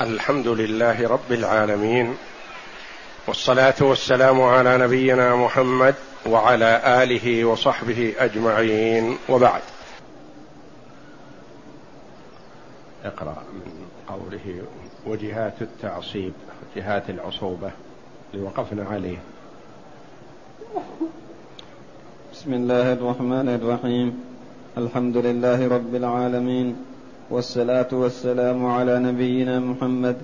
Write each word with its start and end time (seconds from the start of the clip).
الحمد 0.00 0.48
لله 0.48 1.08
رب 1.08 1.32
العالمين 1.32 2.14
والصلاة 3.26 3.74
والسلام 3.80 4.42
على 4.42 4.78
نبينا 4.78 5.36
محمد 5.36 5.94
وعلى 6.26 7.02
آله 7.02 7.44
وصحبه 7.44 8.14
أجمعين. 8.18 9.18
وبعد. 9.28 9.62
اقرأ 13.04 13.44
من 13.52 13.86
قوله 14.08 14.62
وجهات 15.06 15.62
التعصيب 15.62 16.32
جهات 16.76 17.10
العصوبة 17.10 17.70
اللي 18.34 18.44
وقفنا 18.44 18.84
عليه. 18.90 19.18
بسم 22.32 22.54
الله 22.54 22.92
الرحمن 22.92 23.48
الرحيم. 23.48 24.24
الحمد 24.78 25.16
لله 25.16 25.68
رب 25.68 25.94
العالمين. 25.94 26.93
والصلاة 27.30 27.88
والسلام 27.92 28.66
على 28.66 28.98
نبينا 28.98 29.58
محمد 29.58 30.16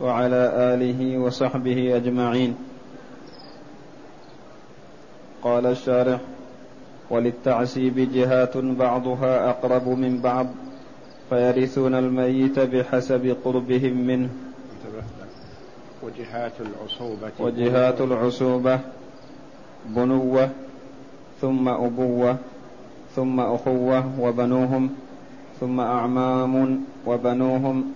وعلى 0.00 0.42
آله 0.74 1.18
وصحبه 1.18 1.96
أجمعين. 1.96 2.56
قال 5.42 5.66
الشارح 5.66 6.20
وللتعسيب 7.10 8.12
جهات 8.14 8.56
بعضها 8.56 9.50
أقرب 9.50 9.88
من 9.88 10.20
بعض 10.20 10.46
فيرثون 11.30 11.94
الميت 11.94 12.58
بحسب 12.58 13.36
قربهم 13.44 13.94
منه. 14.06 14.30
وجهات 16.02 16.52
العصوبة. 16.60 17.30
وجهات 17.38 18.00
العصوبة 18.00 18.80
بنوة 19.86 20.50
ثم 21.40 21.68
أبوة 21.68 22.36
ثم 23.16 23.40
أخوة 23.40 24.20
وبنوهم. 24.20 24.90
ثم 25.62 25.80
أعمام 25.80 26.84
وبنوهم 27.06 27.92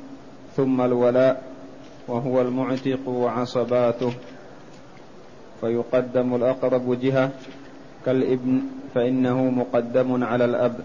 ثم 0.57 0.81
الولاء 0.81 1.43
وهو 2.09 2.41
المعتق 2.41 3.09
وعصباته. 3.09 4.13
فيقدم 5.61 6.35
الأقرب 6.35 7.01
جهة 7.01 7.31
كالإبن 8.05 8.61
فإنه 8.95 9.45
مقدم 9.45 10.25
على 10.25 10.45
الأب. 10.45 10.81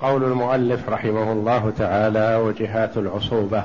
قول 0.00 0.24
المؤلف 0.24 0.88
رحمه 0.88 1.32
الله 1.32 1.72
تعالى 1.78 2.36
وجهات 2.36 2.96
العصوبة. 2.96 3.62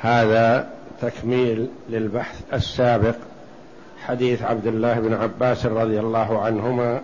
هذا 0.00 0.68
تكميل 1.02 1.68
للبحث 1.88 2.42
السابق 2.52 3.16
حديث 4.06 4.42
عبد 4.42 4.66
الله 4.66 5.00
بن 5.00 5.14
عباس 5.14 5.66
رضي 5.66 6.00
الله 6.00 6.42
عنهما 6.42 7.00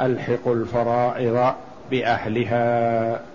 ألحقوا 0.00 0.54
الفرائض 0.54 1.52
بأهلها. 1.90 3.31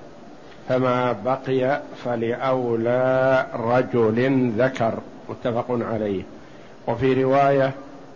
فما 0.70 1.16
بقي 1.26 1.82
فلأولى 2.06 3.46
رجل 3.54 4.52
ذكر 4.58 4.94
متفق 5.30 5.66
عليه. 5.70 6.24
وفي 6.88 7.24
رواية 7.24 7.72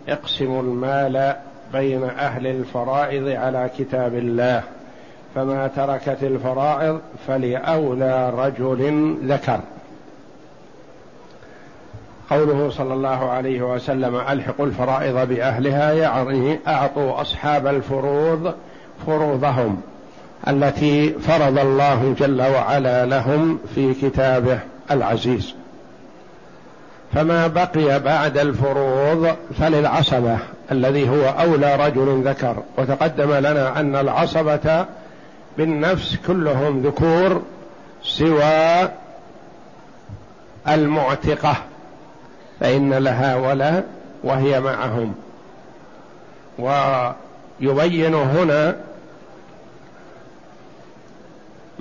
اقسموا 0.08 0.62
المال 0.62 1.34
بين 1.72 2.04
أهل 2.04 2.46
الفرائض 2.46 3.28
على 3.28 3.70
كتاب 3.78 4.14
الله 4.14 4.62
فما 5.34 5.66
تركت 5.66 6.22
الفرائض 6.22 7.00
فلأولى 7.26 8.30
رجل 8.30 9.14
ذكر. 9.24 9.60
قوله 12.30 12.70
صلى 12.70 12.94
الله 12.94 13.30
عليه 13.30 13.62
وسلم 13.62 14.16
ألحقوا 14.16 14.66
الفرائض 14.66 15.28
بأهلها 15.28 15.92
يعني 15.92 16.58
أعطوا 16.68 17.20
أصحاب 17.20 17.66
الفروض 17.66 18.54
فروضهم. 19.06 19.82
التي 20.48 21.10
فرض 21.10 21.58
الله 21.58 22.14
جل 22.18 22.42
وعلا 22.42 23.06
لهم 23.06 23.58
في 23.74 23.94
كتابه 23.94 24.58
العزيز. 24.90 25.54
فما 27.14 27.46
بقي 27.46 28.00
بعد 28.00 28.38
الفروض 28.38 29.36
فللعصبة 29.60 30.38
الذي 30.72 31.08
هو 31.08 31.24
أولى 31.24 31.76
رجل 31.76 32.22
ذكر. 32.28 32.56
وتقدم 32.78 33.32
لنا 33.32 33.80
أن 33.80 33.96
العصبة 33.96 34.86
بالنفس 35.58 36.16
كلهم 36.26 36.82
ذكور 36.82 37.42
سوى 38.02 38.88
المعتقة 40.68 41.56
فإن 42.60 42.94
لها 42.94 43.36
ولا 43.36 43.82
وهي 44.24 44.60
معهم. 44.60 45.14
ويبين 46.58 48.14
هنا 48.14 48.76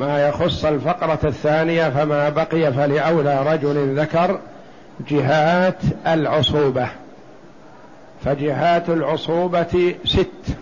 ما 0.01 0.27
يخص 0.27 0.65
الفقرة 0.65 1.19
الثانية 1.23 1.89
فما 1.89 2.29
بقي 2.29 2.73
فلأولى 2.73 3.43
رجل 3.53 3.99
ذكر 3.99 4.39
جهات 5.09 5.77
العصوبة. 6.07 6.87
فجهات 8.25 8.89
العصوبة 8.89 9.95
ست. 10.05 10.55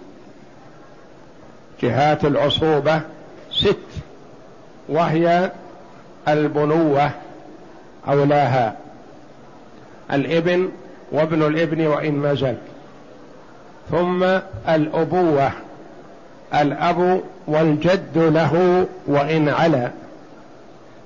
جهات 1.82 2.26
العصوبة 2.26 3.02
ست. 3.52 3.76
وهي 4.90 5.52
البنوة 6.28 7.12
أولاها. 8.08 8.76
الابن 10.14 10.70
وابن 11.12 11.44
الابن 11.44 11.88
وإن 11.88 12.26
نزل 12.26 12.56
ثم 13.92 14.24
الأبوة. 14.70 15.52
الأب 16.54 17.22
والجد 17.48 18.18
له 18.18 18.86
وإن 19.08 19.50
علا. 19.50 19.92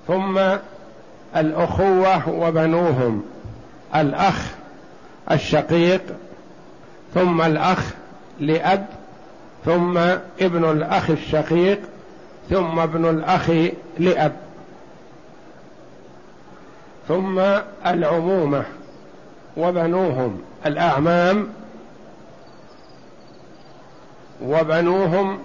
ثم 0.08 0.40
الأخوة 1.36 2.30
وبنوهم 2.30 3.24
الأخ 3.96 4.52
الشقيق 5.32 6.02
ثم 7.14 7.42
الأخ 7.42 7.80
لأب 8.40 8.86
ثم 9.66 9.98
ابن 10.42 10.72
الأخ 10.72 11.10
الشقيق 11.10 11.80
ثم 12.50 12.80
ابن 12.80 13.10
الأخ 13.10 13.52
لأب. 14.00 14.34
ثم 17.08 17.40
العمومة 17.86 18.64
وبنوهم 19.58 20.42
الأعمام 20.66 21.48
وبنوهم 24.42 25.40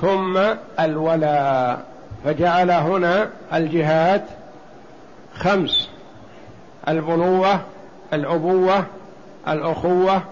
ثم 0.00 0.38
الولاء 0.80 1.84
فجعل 2.24 2.70
هنا 2.70 3.28
الجهات 3.52 4.24
خمس 5.34 5.88
البنوة 6.88 7.60
الأبوة 8.12 8.84
الأخوة 9.48 10.22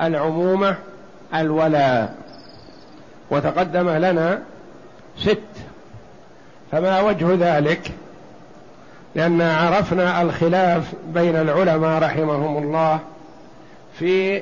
العمومة 0.00 0.76
الولاء 1.34 2.14
وتقدم 3.30 3.90
لنا 3.90 4.42
ست. 5.18 5.38
فما 6.72 7.00
وجه 7.00 7.26
ذلك؟ 7.58 7.90
لأن 9.14 9.42
عرفنا 9.42 10.22
الخلاف 10.22 10.92
بين 11.14 11.36
العلماء 11.36 12.02
رحمهم 12.02 12.62
الله 12.62 12.98
في 13.98 14.40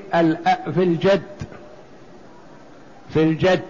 في 0.74 0.82
الجد. 0.82 1.22
في 3.14 3.22
الجد. 3.22 3.62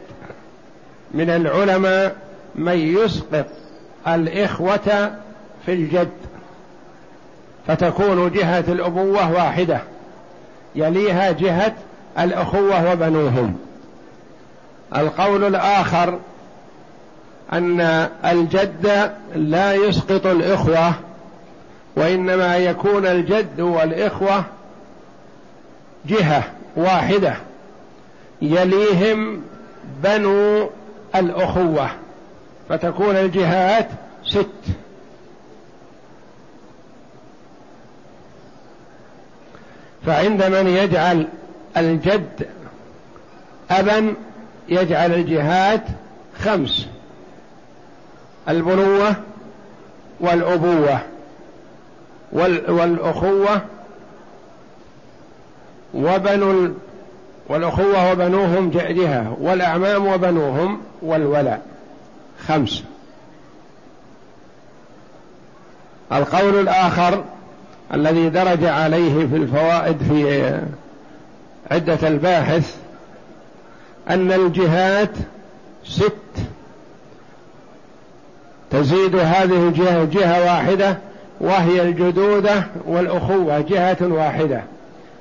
من 1.14 1.30
العلماء 1.30 2.16
من 2.54 2.78
يسقط 2.78 3.46
الإخوة 4.08 5.12
في 5.66 5.72
الجد. 5.72 6.10
فتكون 7.66 8.30
جهة 8.32 8.64
الأبوة 8.68 9.32
واحدة. 9.32 9.80
يليها 10.74 11.30
جهة 11.30 11.74
الأخوة 12.18 12.92
وبنوهم. 12.92 13.56
القول 14.96 15.44
الآخر 15.44 16.18
أن 17.52 17.80
الجد 18.24 19.12
لا 19.34 19.74
يسقط 19.74 20.26
الإخوة 20.26 20.92
وإنما 21.96 22.56
يكون 22.56 23.06
الجد 23.06 23.60
والإخوة 23.60 24.44
جهة 26.06 26.42
واحدة. 26.76 27.34
يليهم 28.42 29.42
بنو 30.02 30.70
الأخوة 31.14 31.90
فتكون 32.68 33.16
الجهات 33.16 33.88
ست. 34.24 34.46
فعند 40.06 40.42
من 40.42 40.66
يجعل 40.66 41.28
الجد 41.76 42.48
أبا 43.70 44.14
يجعل 44.68 45.14
الجهات 45.14 45.82
خمس 46.38 46.86
البنوة 48.48 49.16
والأبوة 50.20 51.00
والأخوة 52.68 53.60
وبنو 55.94 56.74
والأخوة 57.48 58.12
وبنوهم 58.12 58.70
جهة 58.70 59.36
والأعمام 59.40 60.06
وبنوهم 60.06 60.80
والولاء. 61.02 61.62
خمس. 62.46 62.82
القول 66.12 66.60
الآخر 66.60 67.24
الذي 67.94 68.28
درج 68.28 68.64
عليه 68.64 69.26
في 69.26 69.36
الفوائد 69.36 69.96
في 70.02 70.54
عدة 71.70 72.08
الباحث 72.08 72.76
أن 74.10 74.32
الجهات 74.32 75.10
ست. 75.84 76.12
تزيد 78.70 79.16
هذه 79.16 79.68
الجهة 79.68 80.04
جهة 80.04 80.44
واحدة 80.44 80.98
وهي 81.40 81.82
الجدودة 81.82 82.64
والأخوة 82.86 83.60
جهة 83.60 83.96
واحدة. 84.00 84.62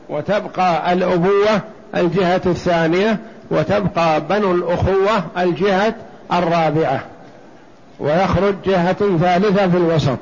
وتبقى 0.09 0.93
الأبوة 0.93 1.61
الجهة 1.95 2.41
الثانية 2.45 3.19
وتبقى 3.51 4.21
بنو 4.21 4.51
الأخوة 4.51 5.23
الجهة 5.37 5.95
الرابعة. 6.33 7.03
ويخرج 7.99 8.55
جهة 8.65 9.17
ثالثة 9.17 9.69
في 9.69 9.77
الوسط. 9.77 10.17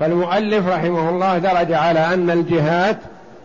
فالمؤلف 0.00 0.68
رحمه 0.68 1.10
الله 1.10 1.38
درج 1.38 1.72
على 1.72 2.14
أن 2.14 2.30
الجهات 2.30 2.98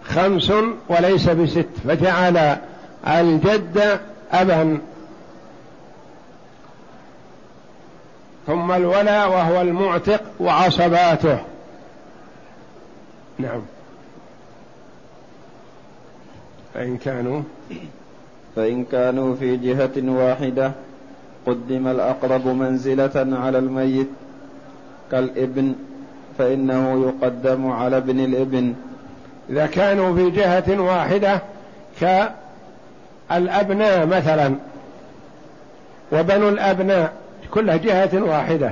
خمس 0.03 0.51
وليس 0.89 1.29
بست 1.29 1.67
فجعل 1.87 2.57
الجد 3.07 3.99
أبا. 4.31 4.77
ثم 8.47 8.71
الولا 8.71 9.25
وهو 9.25 9.61
المعتق 9.61 10.21
وعصباته. 10.39 11.39
نعم. 13.39 13.61
فإن 16.77 16.97
كانوا 16.97 17.41
فإن 18.55 18.83
كانوا 18.83 19.35
في 19.35 19.57
جهة 19.57 19.91
واحدة 20.11 20.71
قدم 21.47 21.87
الأقرب 21.87 22.47
منزلة 22.47 23.27
على 23.37 23.57
الميت 23.57 24.07
كالإبن 25.11 25.75
فإنه 26.37 27.05
يقدم 27.07 27.71
على 27.71 27.97
ابن 27.97 28.19
الإبن. 28.19 28.73
إذا 29.49 29.65
كانوا 29.65 30.15
في 30.15 30.29
جهة 30.29 30.81
واحدة 30.81 31.41
كالأبناء 33.29 34.05
مثلا 34.05 34.55
وبنو 36.11 36.49
الأبناء 36.49 37.13
كلها 37.51 37.75
جهة 37.75 38.23
واحدة 38.23 38.71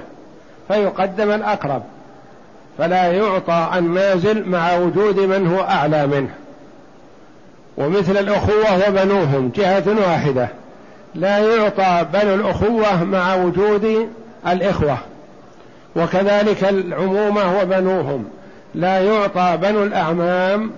فيقدم 0.67 1.31
الأقرب 1.31 1.83
فلا 2.77 3.11
يعطى 3.11 3.69
النازل 3.77 4.49
مع 4.49 4.75
وجود 4.77 5.19
من 5.19 5.47
هو 5.47 5.61
أعلى 5.61 6.07
منه. 6.07 6.44
ومثل 7.77 8.17
الأخوة 8.17 8.89
وبنوهم 8.89 9.51
جهة 9.55 9.83
واحدة. 10.07 10.49
لا 11.15 11.37
يعطى 11.37 12.05
بنو 12.13 12.33
الأخوة 12.33 13.03
مع 13.03 13.35
وجود 13.35 14.09
الإخوة. 14.47 14.97
وكذلك 15.95 16.63
العمومة 16.63 17.59
وبنوهم. 17.61 18.25
لا 18.75 18.99
يعطى 18.99 19.57
بنو 19.61 19.83
الأعمام 19.83 20.71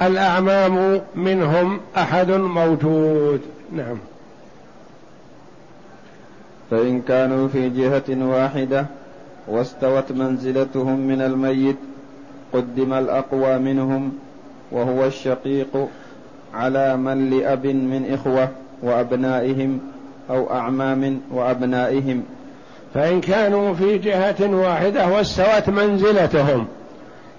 والأعمام 0.00 1.00
منهم 1.14 1.80
أحد 1.96 2.30
موجود. 2.30 3.40
نعم. 3.72 3.98
فإن 6.70 7.02
كانوا 7.02 7.48
في 7.48 7.68
جهة 7.68 8.26
واحدة 8.26 8.86
واستوت 9.48 10.12
منزلتهم 10.12 11.00
من 11.00 11.20
الميت 11.20 11.76
قدم 12.52 12.92
الأقوى 12.92 13.58
منهم 13.58 14.12
وهو 14.72 15.04
الشقيق 15.06 15.88
على 16.54 16.96
من 16.96 17.30
لأب 17.30 17.66
من 17.66 18.14
إخوة 18.14 18.48
وأبنائهم 18.82 19.80
أو 20.30 20.52
أعمام 20.52 21.20
وأبنائهم. 21.30 22.22
فإن 22.94 23.20
كانوا 23.20 23.74
في 23.74 23.98
جهة 23.98 24.36
واحدة 24.40 25.08
واستوت 25.08 25.68
منزلتهم 25.68 26.66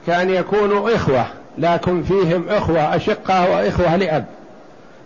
كان 0.08 0.30
يكونوا 0.30 0.96
إخوة 0.96 1.26
لكن 1.58 2.04
فيهم 2.04 2.50
إخوة 2.50 2.96
أشقة 2.96 3.52
وإخوة 3.52 3.96
لأب. 3.96 4.26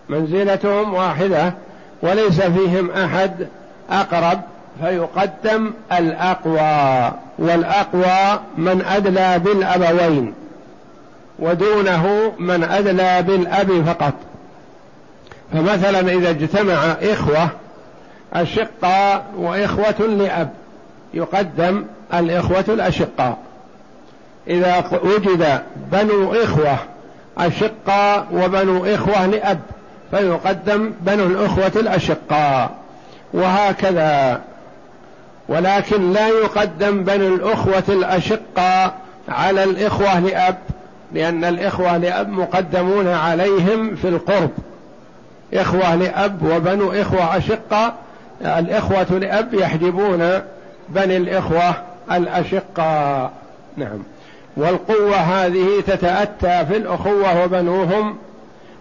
منزلتهم 0.09 0.93
واحدة 0.93 1.53
وليس 2.01 2.41
فيهم 2.41 2.91
أحد 2.91 3.47
أقرب 3.89 4.41
فيقدم 4.81 5.71
الأقوى. 5.91 7.11
والأقوى 7.39 8.39
من 8.57 8.81
أدلى 8.81 9.39
بالأبوين. 9.39 10.33
ودونه 11.39 12.33
من 12.39 12.63
أدلى 12.63 13.21
بالأب 13.21 13.83
فقط. 13.85 14.13
فمثلا 15.53 16.00
إذا 16.00 16.30
اجتمع 16.30 16.75
إخوة 17.01 17.50
أشقاء 18.33 19.25
وإخوة 19.38 20.07
لأب 20.07 20.50
يقدم 21.13 21.85
الإخوة 22.13 22.65
الأشقاء. 22.68 23.38
إذا 24.47 25.00
وجد 25.03 25.62
بنو 25.91 26.33
إخوة 26.33 26.77
أشقاء 27.38 28.27
وبنو 28.33 28.85
إخوة 28.85 29.25
لأب 29.25 29.59
فيقدم 30.12 30.91
بنو 31.01 31.25
الأخوة 31.25 31.71
الأشقاء. 31.75 32.71
وهكذا. 33.33 34.41
ولكن 35.50 36.13
لا 36.13 36.27
يقدم 36.27 37.03
بنو 37.03 37.35
الأخوة 37.35 37.83
الأشقاء 37.89 38.94
على 39.30 39.63
الإخوة 39.63 40.19
لأب. 40.19 40.57
لأن 41.13 41.44
الإخوة 41.44 41.98
لأب 41.98 42.30
مقدمون 42.30 43.07
عليهم 43.07 43.95
في 43.95 44.07
القرب. 44.07 44.50
إخوة 45.54 45.95
لأب 45.95 46.44
وبنو 46.44 46.92
إخوة 46.92 47.38
أشقاء 47.38 47.94
الإخوة 48.42 49.19
لأب 49.19 49.54
يحجبون 49.54 50.30
بني 50.89 51.18
الإخوة 51.18 51.75
الأشقاء 52.12 53.31
نعم. 53.77 54.04
والقوة 54.57 55.15
هذه 55.15 55.68
تتأتى 55.88 56.65
في 56.65 56.77
الأخوة 56.77 57.44
وبنوهم 57.44 58.18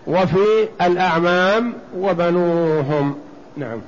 وفي 0.06 0.68
الأعمام 0.82 1.72
وبنوهم. 1.98 3.14
نعم. 3.56 3.78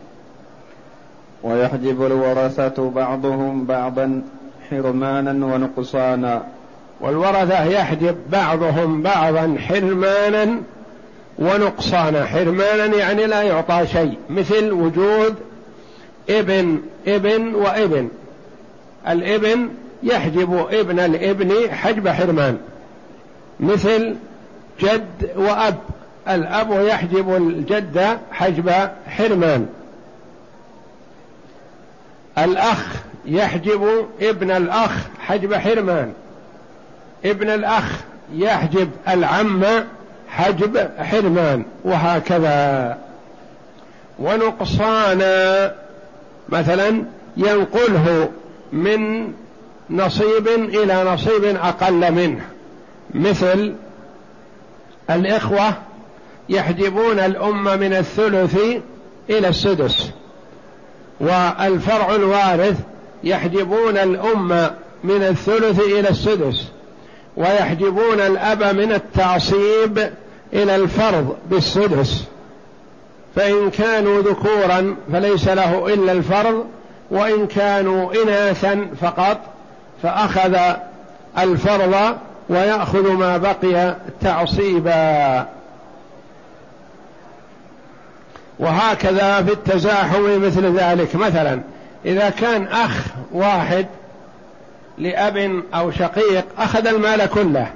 ويحجب 1.43 2.07
الورثة 2.07 2.91
بعضهم 2.91 3.65
بعضا 3.65 4.23
حرمانا 4.71 5.47
ونقصانا. 5.47 6.43
والورثة 7.01 7.65
يحجب 7.65 8.17
بعضهم 8.31 9.03
بعضا 9.03 9.57
حرمانا 9.69 10.61
ونقصانا. 11.39 12.25
حرمانا 12.25 12.97
يعني 12.97 13.27
لا 13.27 13.43
يعطى 13.43 13.87
شيء 13.93 14.19
مثل 14.31 14.73
وجود 14.73 15.35
ابن 16.31 16.81
ابن 17.07 17.55
وابن. 17.55 18.09
الابن 19.09 19.69
يحجب 20.03 20.67
ابن 20.71 20.99
الابن 21.01 21.71
حجب 21.71 22.09
حرمان 22.09 22.59
مثل 23.61 24.17
جد 24.81 25.31
وأب. 25.37 25.79
الأب 26.29 26.87
يحجب 26.87 27.37
الجد 27.37 28.19
حجب 28.33 28.71
حرمان. 29.07 29.67
الأخ 32.39 33.03
يحجب 33.27 34.07
ابن 34.21 34.51
الأخ 34.51 34.93
حجب 35.19 35.55
حرمان. 35.55 36.13
ابن 37.25 37.51
الأخ 37.51 38.01
يحجب 38.35 38.91
العم 39.09 39.65
حجب 40.29 40.89
حرمان 40.99 41.65
وهكذا. 41.85 42.99
ونقصانا 44.19 45.75
مثلا 46.49 47.03
ينقله 47.37 48.31
من 48.73 49.33
نصيب 49.91 50.49
إلى 50.49 51.05
نصيب 51.05 51.45
أقل 51.45 52.13
منه. 52.13 52.41
مثل 53.15 53.75
الإخوة 55.11 55.73
يحجبون 56.49 57.19
الأم 57.19 57.65
من 57.65 57.93
الثلث 57.93 58.59
إلى 59.31 59.49
السدس 59.49 60.11
والفرع 61.21 62.15
الوارث 62.15 62.79
يحجبون 63.25 63.97
الأم 63.97 64.49
من 65.05 65.23
الثلث 65.23 65.81
إلى 65.81 66.09
السدس. 66.09 66.74
ويحجبون 67.37 68.21
الأب 68.21 68.63
من 68.77 68.93
التعصيب 68.93 70.11
إلى 70.53 70.77
الفرض 70.77 71.37
بالسدس. 71.51 72.25
فإن 73.37 73.71
كانوا 73.71 74.23
ذكورا 74.23 74.97
فليس 75.13 75.49
له 75.49 75.95
إلا 75.95 76.13
الفرض 76.13 76.67
وإن 77.11 77.47
كانوا 77.47 78.23
إناثا 78.23 78.87
فقط 79.01 79.41
فأخذ 80.03 80.59
الفرض 81.39 82.17
ويأخذ 82.49 83.13
ما 83.13 83.37
بقي 83.37 83.97
تعصيبا. 84.21 85.47
وهكذا 88.59 89.43
في 89.43 89.53
التزاحم 89.53 90.47
مثل 90.47 90.79
ذلك. 90.79 91.17
مثلا 91.17 91.61
إذا 92.05 92.31
كان 92.31 92.67
أخ 92.67 93.07
واحد 93.33 93.87
لأب 94.99 95.63
أو 95.75 95.91
شقيق 95.91 96.45
أخذ 96.59 96.87
المال 96.87 97.27
كله. 97.27 97.71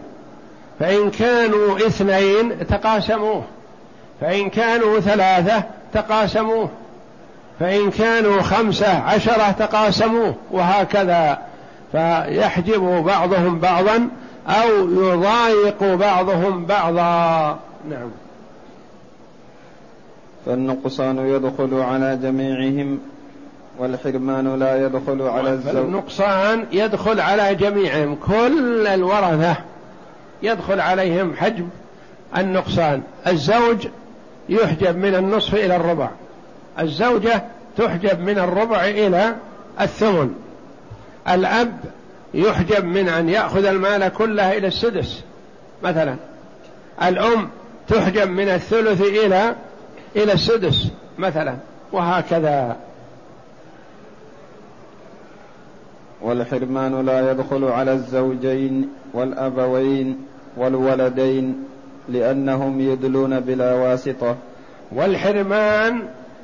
فإن 0.81 1.11
كانوا 1.11 1.77
اثنين 1.77 2.67
تقاسموه. 2.67 3.45
فإن 4.21 4.51
كانوا 4.51 5.01
ثلاثة 5.01 5.63
تقاسموه. 5.93 6.69
فإن 7.61 7.91
كانوا 7.91 8.43
خمسة 8.43 8.99
عشرة 8.99 9.51
تقاسموه. 9.51 10.35
وهكذا. 10.51 11.39
فيحجب 11.93 12.83
بعضهم 13.07 13.59
بعضا 13.59 14.09
أو 14.49 14.91
يضايق 14.91 15.95
بعضهم 15.95 16.65
بعضا. 16.65 17.59
نعم. 17.91 18.11
فالنقصان 20.47 21.19
يدخل 21.19 21.75
على 21.75 22.19
جميعهم. 22.23 22.99
والحرمان 23.79 24.59
لا 24.59 24.87
يدخل 24.87 25.23
على 25.23 25.51
الزوج. 25.51 25.77
النقصان 25.77 26.67
يدخل 26.73 27.21
على 27.21 27.55
جميعهم. 27.55 28.15
كل 28.15 28.87
الورثة 28.87 29.57
يدخل 30.43 30.81
عليهم 30.81 31.35
حجب 31.37 31.69
النقصان. 32.37 33.03
الزوج 33.27 33.89
يحجب 34.49 34.97
من 34.97 35.15
النصف 35.15 35.55
إلى 35.55 35.77
الربع. 35.77 36.11
الزوجة 36.81 37.43
تحجب 37.77 38.21
من 38.21 38.39
الربع 38.39 38.85
إلى 38.85 39.35
الثمن. 39.81 40.35
الأب 41.29 41.81
يحجب 42.35 42.85
من 42.85 43.09
أن 43.09 43.29
يأخذ 43.29 43.65
المال 43.65 44.09
كله 44.09 44.57
إلى 44.59 44.67
السدس 44.67 45.23
مثلا. 45.83 46.17
الأم 47.03 47.49
تحجب 47.89 48.29
من 48.29 48.49
الثلث 48.49 49.01
إلى 49.01 49.55
إلى 50.17 50.33
السدس 50.33 50.89
مثلا. 51.19 51.57
وهكذا. 51.93 52.77
والحرمان 56.23 57.07
لا 57.07 57.31
يدخل 57.31 57.65
على 57.65 57.93
الزوجين 57.93 58.89
والأبوين 59.15 60.19
والولدين 60.57 61.65
لأنهم 62.09 62.81
يدلون 62.81 63.41
بلا 63.41 63.75
واسطة. 63.75 64.37
والحرمان 64.93 66.03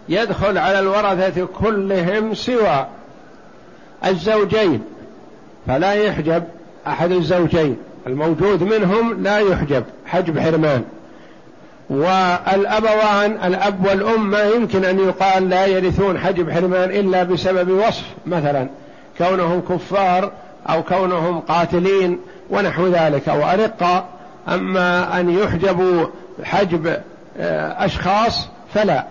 يدخل 0.09 0.59
على 0.59 0.81
الورثة 0.81 1.47
كلهم 1.47 2.35
سوى 2.35 2.87
الزوجين 4.07 4.83
فلا 5.67 5.93
يحجب 5.95 6.45
أحد 6.87 7.11
الزوجين. 7.11 7.77
الموجود 8.07 8.63
منهم 8.63 9.23
لا 9.23 9.39
يحجب 9.39 9.85
حجب 10.07 10.39
حرمان. 10.39 10.85
والأبوان 11.91 13.39
الأب 13.45 13.87
والأم 13.87 14.31
ما 14.31 14.43
يمكن 14.43 14.85
أن 14.85 14.99
يقال 14.99 15.49
لا 15.49 15.67
يرثون 15.67 16.19
حجب 16.19 16.51
حرمان 16.51 16.91
إلا 16.91 17.23
بسبب 17.23 17.71
وصف 17.71 18.05
مثلا 18.27 18.69
كونهم 19.19 19.61
كفار 19.61 20.33
أو 20.69 20.83
كونهم 20.83 21.41
قاتلين 21.41 22.19
ونحو 22.51 22.87
ذلك 22.87 23.29
أو 23.29 23.43
أرقة 23.43 24.05
أما 24.49 25.21
أن 25.21 25.31
يحجبوا 25.31 26.07
حجب 26.45 26.87
آه، 27.39 27.85
أشخاص 27.85 28.49
فلا. 28.75 29.05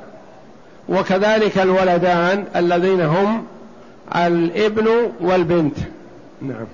وكذلك 0.89 1.57
الولدان 1.57 2.45
الذين 2.55 3.01
هم 3.01 3.45
الابن 4.15 4.87
والبنت. 5.21 5.77
نعم. 6.41 6.65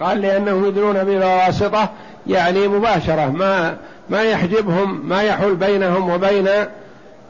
قال 0.00 0.20
لأنهم 0.20 0.66
يدرون 0.66 1.04
بواسطة 1.04 1.88
يعني 2.26 2.68
مباشرة 2.68 3.26
ما 3.30 3.76
ما 4.10 4.22
يحجبهم 4.22 5.08
ما 5.08 5.22
يحول 5.22 5.54
بينهم 5.54 6.10
وبين 6.10 6.48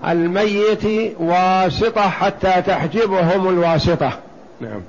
الميت 0.09 1.14
واسطة 1.21 2.00
حتى 2.00 2.62
تحجبهم 2.62 3.49
الواسطة. 3.49 4.12
نعم. 4.61 4.80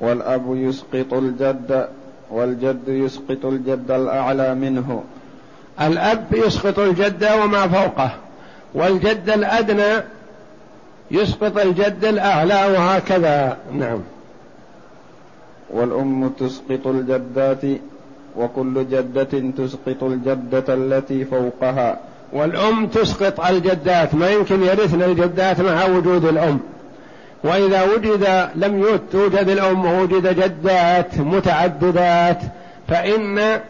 والأب 0.00 0.56
يسقط 0.56 1.14
الجد 1.14 1.88
والجد 2.30 2.88
يسقط 2.88 3.44
الجد 3.44 3.90
الأعلى 3.90 4.54
منه. 4.54 5.04
الأب 5.80 6.26
يسقط 6.32 6.78
الجد 6.78 7.28
وما 7.42 7.68
فوقه 7.68 8.10
والجد 8.74 9.30
الأدنى 9.30 10.04
يسقط 11.10 11.58
الجد 11.58 12.04
الأعلى 12.04 12.54
وهكذا. 12.54 13.56
نعم. 13.72 14.00
والأم 15.70 16.28
تسقط 16.28 16.86
الجدات 16.86 17.64
وكل 18.36 18.86
جدة 18.90 19.50
تسقط 19.58 20.02
الجدة 20.02 20.74
التي 20.74 21.24
فوقها. 21.24 21.98
والأم 22.32 22.86
تسقط 22.86 23.40
الجدات 23.40 24.14
ما 24.14 24.30
يمكن 24.30 24.62
يرثن 24.62 25.02
الجدات 25.02 25.60
مع 25.60 25.86
وجود 25.86 26.24
الأم. 26.24 26.60
وإذا 27.44 27.82
وجد 27.82 28.50
لم 28.54 28.98
توجد 29.12 29.48
الأم 29.48 29.84
ووجد 29.84 30.40
جدات 30.40 31.18
متعددات 31.18 32.38
فإن 32.88 33.60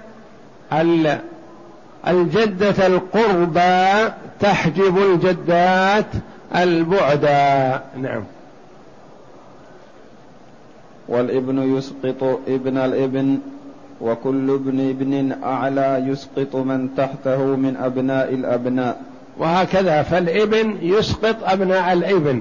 الجدة 2.08 2.86
القربى 2.86 4.12
تحجب 4.40 4.98
الجدات 4.98 6.06
البعدى 6.56 7.78
نعم. 7.96 8.24
والابن 11.08 11.76
يسقط 11.76 12.40
ابن 12.48 12.78
الابن 12.78 13.38
وكل 14.02 14.50
ابن 14.50 14.88
ابن 14.90 15.32
أعلى 15.44 16.04
يسقط 16.06 16.56
من 16.56 16.88
تحته 16.96 17.44
من 17.44 17.76
أبناء 17.76 18.34
الأبناء. 18.34 19.00
وهكذا 19.38 20.02
فالابن 20.02 20.76
يسقط 20.82 21.36
أبناء 21.44 21.92
الابن. 21.92 22.40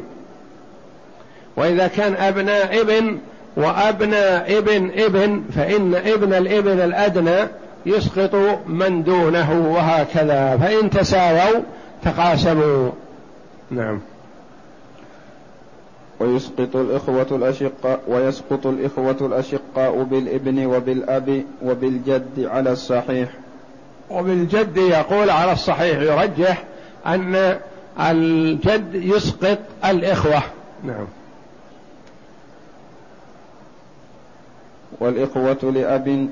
وإذا 1.57 1.87
كان 1.87 2.13
أبناء 2.13 2.81
ابن 2.81 3.17
وأبناء 3.57 4.57
ابن 4.57 4.91
ابن 4.97 5.43
فإن 5.55 5.95
ابن 5.95 6.33
الابن 6.33 6.79
الأدنى 6.79 7.47
يسقط 7.85 8.35
من 8.67 9.03
دونه 9.03 9.67
وهكذا. 9.73 10.57
فإن 10.57 10.89
تساووا 10.89 11.61
تقاسموا. 12.03 12.89
نعم. 13.71 13.99
ويسقط 16.21 16.75
الإخوة 16.75 17.27
الأشقاء 17.31 17.99
ويسقط 18.07 18.67
الإخوة 18.67 19.17
الأشقاء 19.21 20.03
بالإبن 20.03 20.65
وبالأب 20.65 21.43
وبالجد 21.63 22.45
على 22.51 22.71
الصحيح. 22.71 23.29
وبالجد 24.09 24.77
يقول 24.77 25.29
على 25.29 25.51
الصحيح 25.51 25.99
يرجح 25.99 26.63
أن 27.05 27.59
الجد 27.99 28.95
يسقط 28.95 29.59
الإخوة. 29.85 30.43
نعم. 30.83 31.05
والإخوة 34.99 35.71
لأب 35.75 36.29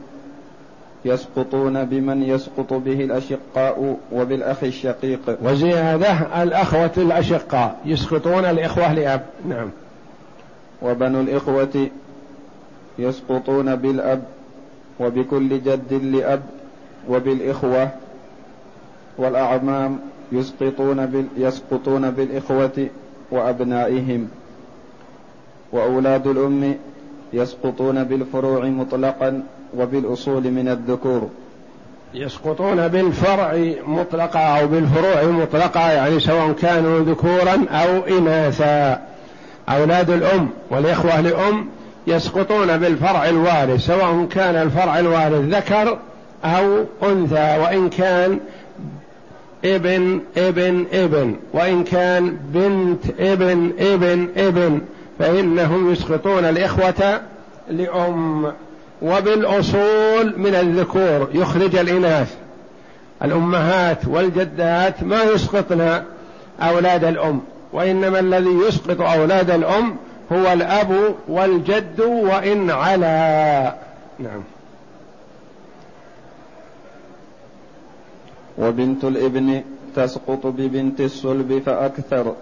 يسقطون 1.05 1.85
بمن 1.85 2.23
يسقط 2.23 2.73
به 2.73 3.03
الأشقاء 3.03 3.97
وبالأخ 4.11 4.63
الشقيق. 4.63 5.37
وزيادة 5.41 6.43
الأخوة 6.43 6.91
الأشقاء 6.97 7.79
يسقطون 7.85 8.45
الإخوة 8.45 8.93
لأب. 8.93 9.25
نعم. 9.49 9.69
وبنو 10.81 11.21
الإخوة 11.21 11.87
يسقطون 12.99 13.75
بالأب 13.75 14.23
وبكل 14.99 15.49
جد 15.49 15.93
لأب 15.93 16.41
وبالإخوة 17.09 17.89
والأعمام 19.17 19.99
يسقطون 20.31 21.05
بال 21.05 21.25
يسقطون 21.37 22.11
بالإخوة 22.11 22.87
وأبنائهم. 23.31 24.27
وأولاد 25.71 26.27
الأم 26.27 26.75
يسقطون 27.33 28.03
بالفروع 28.03 28.65
مطلقا 28.65 29.43
وبالأصول 29.77 30.51
من 30.51 30.67
الذكور. 30.67 31.29
يسقطون 32.13 32.88
بالفرع 32.88 33.73
مطلقة 33.88 34.39
أو 34.39 34.67
بالفروع 34.67 35.23
مطلقة 35.23 35.91
يعني 35.91 36.19
سواء 36.19 36.51
كانوا 36.51 36.99
ذكورا 36.99 37.65
أو 37.69 38.17
إناثا. 38.17 39.01
أولاد 39.69 40.09
الأم 40.09 40.49
والإخوة 40.69 41.21
لأم 41.21 41.67
يسقطون 42.07 42.77
بالفرع 42.77 43.29
الوارث 43.29 43.85
سواء 43.85 44.25
كان 44.31 44.55
الفرع 44.55 44.99
الوارث 44.99 45.55
ذكر 45.55 45.97
أو 46.43 46.85
أنثى 47.03 47.57
وإن 47.61 47.89
كان 47.89 48.39
ابن 49.65 50.21
ابن 50.38 50.85
ابن 50.93 51.35
وإن 51.53 51.83
كان 51.83 52.38
بنت 52.53 53.19
ابن 53.19 53.71
ابن 53.79 54.27
ابن 54.38 54.81
فإنهم 55.19 55.91
يسقطون 55.91 56.45
الإخوة 56.45 57.21
لأم. 57.69 58.51
وبالأصول 59.01 60.39
من 60.39 60.55
الذكور 60.55 61.29
يخرج 61.33 61.75
الإناث. 61.75 62.35
الأمهات 63.23 64.07
والجدات 64.07 65.03
ما 65.03 65.23
يسقطن 65.23 66.03
أولاد 66.61 67.03
الأم 67.03 67.41
وإنما 67.73 68.19
الذي 68.19 68.49
يسقط 68.67 69.01
أولاد 69.01 69.49
الأم 69.49 69.95
هو 70.31 70.53
الأب 70.53 71.15
والجد 71.27 71.99
وإن 72.01 72.69
علا. 72.69 73.75
نعم. 74.19 74.43
وبنت 78.57 79.03
الابن 79.03 79.63
تسقط 79.95 80.47
ببنت 80.47 81.01
الصلب 81.01 81.61
فأكثر. 81.65 82.35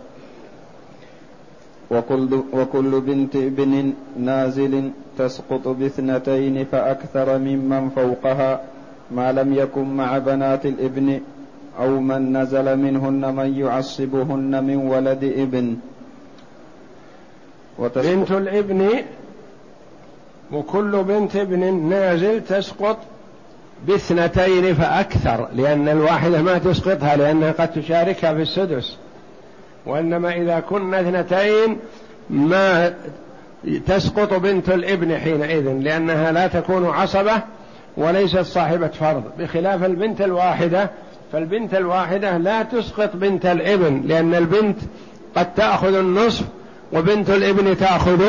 وكل, 1.92 2.42
وكل 2.54 3.02
بنت 3.02 3.36
ابن 3.36 3.94
نازل 4.20 4.92
تسقط 5.18 5.68
باثنتين 5.68 6.66
فأكثر 6.66 7.38
ممن 7.38 7.90
فوقها 7.90 8.62
ما 9.12 9.32
لم 9.32 9.54
يكن 9.54 9.84
مع 9.84 10.18
بنات 10.18 10.66
الإبن 10.66 11.20
أو 11.80 12.00
من 12.00 12.38
نزل 12.38 12.78
منهن 12.78 13.36
من 13.36 13.60
يعصبهن 13.60 14.64
من 14.64 14.76
ولد 14.78 15.24
إبن. 15.24 15.78
بنت 17.80 18.32
الإبن 18.32 18.90
وكل 20.52 21.04
بنت 21.04 21.36
إبن 21.36 21.90
نازل 21.90 22.44
تسقط 22.44 22.98
باثنتين 23.88 24.76
فأكثر 24.76 25.48
لأن 25.56 25.90
الواحدة 25.90 26.42
ما 26.42 26.58
تسقطها 26.58 27.16
لأنها 27.16 27.52
قد 27.52 27.72
تشاركها 27.72 28.34
في 28.34 28.42
السدس. 28.42 28.98
وإنما 29.86 30.36
إذا 30.36 30.60
كن 30.60 30.94
اثنتين 30.94 31.78
ما 32.30 32.94
تسقط 33.88 34.34
بنت 34.34 34.70
الابن 34.70 35.18
حينئذ 35.18 35.70
لأنها 35.70 36.32
لا 36.32 36.48
تكون 36.48 36.86
عصبة 36.86 37.42
وليست 37.98 38.40
صاحبة 38.40 38.88
فرض. 38.88 39.24
بخلاف 39.40 39.84
البنت 39.84 40.22
الواحدة 40.22 40.90
فالبنت 41.32 41.74
الواحدة 41.74 42.38
لا 42.38 42.64
تسقط 42.64 43.16
بنت 43.16 43.46
الابن 43.46 44.02
لأن 44.06 44.36
البنت 44.36 44.78
قد 45.36 45.54
تأخذ 45.54 45.96
النصف 45.96 46.46
وبنت 46.94 47.30
الابن 47.30 47.78
تأخذ 47.78 48.24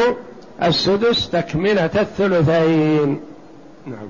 السدس 0.62 1.30
تكملة 1.30 1.84
الثلثين. 1.84 3.20
نعم. 3.86 4.08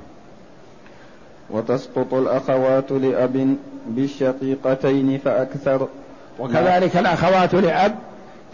وتسقط 1.51 2.15
الأخوات 2.15 2.93
لأب 2.93 3.57
بالشقيقتين 3.87 5.21
فأكثر. 5.25 5.89
وكذلك 6.39 6.97
الأخوات 6.97 7.55
لأب 7.55 7.95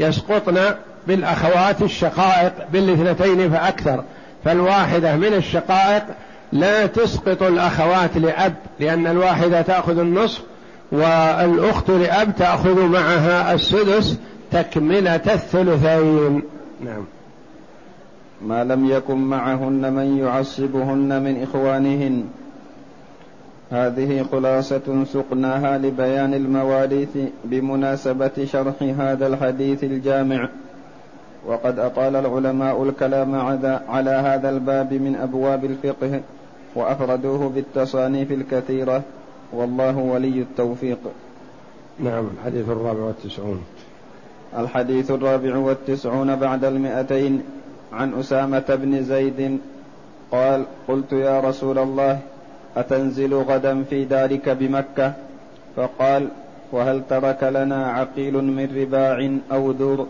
يسقطن 0.00 0.74
بالأخوات 1.08 1.82
الشقائق 1.82 2.52
بالاثنتين 2.72 3.50
فأكثر 3.50 4.04
فالواحدة 4.44 5.16
من 5.16 5.34
الشقائق 5.34 6.02
لا 6.52 6.86
تسقط 6.86 7.42
الأخوات 7.42 8.16
لأب 8.16 8.54
لأن 8.80 9.06
الواحدة 9.06 9.62
تأخذ 9.62 9.98
النصف 9.98 10.42
والأخت 10.92 11.90
لأب 11.90 12.36
تأخذ 12.36 12.86
معها 12.86 13.54
السدس 13.54 14.18
تكملة 14.52 15.14
الثلثين. 15.14 16.42
نعم. 16.84 17.04
ما 18.46 18.64
لم 18.64 18.90
يكن 18.90 19.16
معهن 19.16 19.92
من 19.92 20.18
يعصبهن 20.18 21.22
من 21.22 21.42
إخوانهن. 21.42 22.24
هذه 23.70 24.26
خلاصة 24.32 25.04
سقناها 25.12 25.78
لبيان 25.78 26.34
المواريث 26.34 27.18
بمناسبة 27.44 28.46
شرح 28.52 28.74
هذا 28.98 29.26
الحديث 29.26 29.84
الجامع. 29.84 30.48
وقد 31.46 31.78
أطال 31.78 32.16
العلماء 32.16 32.82
الكلام 32.82 33.34
على 33.88 34.10
هذا 34.10 34.50
الباب 34.50 34.94
من 34.94 35.16
أبواب 35.16 35.64
الفقه 35.64 36.20
وأفردوه 36.74 37.48
بالتصانيف 37.48 38.32
الكثيرة 38.32 39.02
والله 39.52 39.98
ولي 39.98 40.40
التوفيق. 40.40 40.98
نعم 42.00 42.24
الحديث 42.38 42.68
الرابع 42.68 43.00
والتسعون. 43.00 43.62
الحديث 44.58 45.10
الرابع 45.10 45.56
والتسعون 45.56 46.36
بعد 46.36 46.64
المئتين 46.64 47.42
عن 47.92 48.14
أسامة 48.14 48.64
بن 48.68 49.02
زيد 49.02 49.58
قال 50.32 50.64
قلت 50.88 51.12
يا 51.12 51.40
رسول 51.40 51.78
الله 51.78 52.18
أتنزل 52.76 53.34
غدا 53.34 53.82
في 53.82 54.04
دارك 54.04 54.48
بمكة؟ 54.48 55.12
فقال 55.76 56.28
وهل 56.72 57.02
ترك 57.10 57.42
لنا 57.42 57.86
عقيل 57.86 58.34
من 58.34 58.68
رباع 58.76 59.38
أو 59.52 59.72
دور؟ 59.72 60.06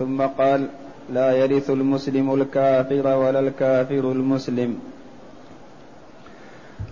ثم 0.00 0.22
قال 0.22 0.66
لا 1.12 1.32
يرث 1.32 1.70
المسلم 1.70 2.34
الكافر 2.34 3.06
ولا 3.16 3.40
الكافر 3.40 4.12
المسلم. 4.12 4.78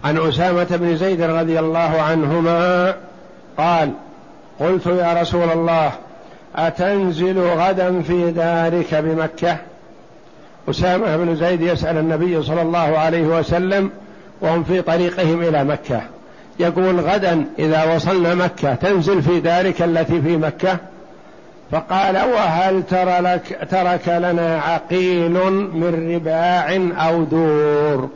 عن 0.04 0.18
أسامة 0.18 0.66
بن 0.70 0.96
زيد 0.96 1.22
رضي 1.22 1.58
الله 1.58 2.02
عنهما 2.02 2.94
قال 3.58 3.90
قلت 4.60 4.86
يا 4.86 5.20
رسول 5.20 5.50
الله 5.50 5.92
أتنزل 6.56 7.38
غدا 7.38 8.02
في 8.02 8.30
دارك 8.30 8.94
بمكة؟ 8.94 9.56
أسامة 10.70 11.16
بن 11.16 11.36
زيد 11.36 11.60
يسأل 11.60 11.96
النبي 11.96 12.42
صلى 12.42 12.62
الله 12.62 12.98
عليه 12.98 13.38
وسلم 13.38 13.90
وهم 14.40 14.64
في 14.64 14.82
طريقهم 14.82 15.42
إلى 15.42 15.64
مكة. 15.64 16.02
يقول 16.60 17.00
غدا 17.00 17.44
إذا 17.58 17.94
وصلنا 17.94 18.34
مكة 18.34 18.74
تنزل 18.74 19.22
في 19.22 19.40
دارك 19.40 19.82
التي 19.82 20.22
في 20.22 20.36
مكة؟ 20.36 20.78
فقال 21.72 22.16
وهل 22.16 22.82
ترى 22.82 23.20
لك 23.20 23.68
ترك 23.70 24.08
لنا 24.08 24.60
عقيل 24.60 25.30
من 25.74 26.14
رباع 26.14 26.76
أو 27.06 27.24
دور؟ 27.24 28.08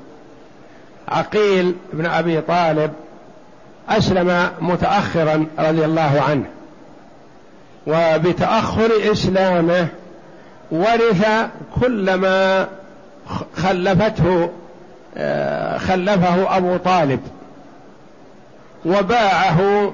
عقيل 1.09 1.75
بن 1.93 2.07
أبي 2.07 2.41
طالب 2.41 2.93
أسلم 3.89 4.51
متأخرا 4.61 5.47
رضي 5.59 5.85
الله 5.85 6.23
عنه 6.29 6.45
وبتأخر 7.87 8.91
إسلامه 9.13 9.87
ورث 10.71 11.27
كل 11.81 12.15
ما 12.15 12.69
خلفته 13.57 14.51
آه، 15.17 15.79
خلفه 15.79 16.57
أبو 16.57 16.77
طالب 16.77 17.21
وباعه 18.85 19.93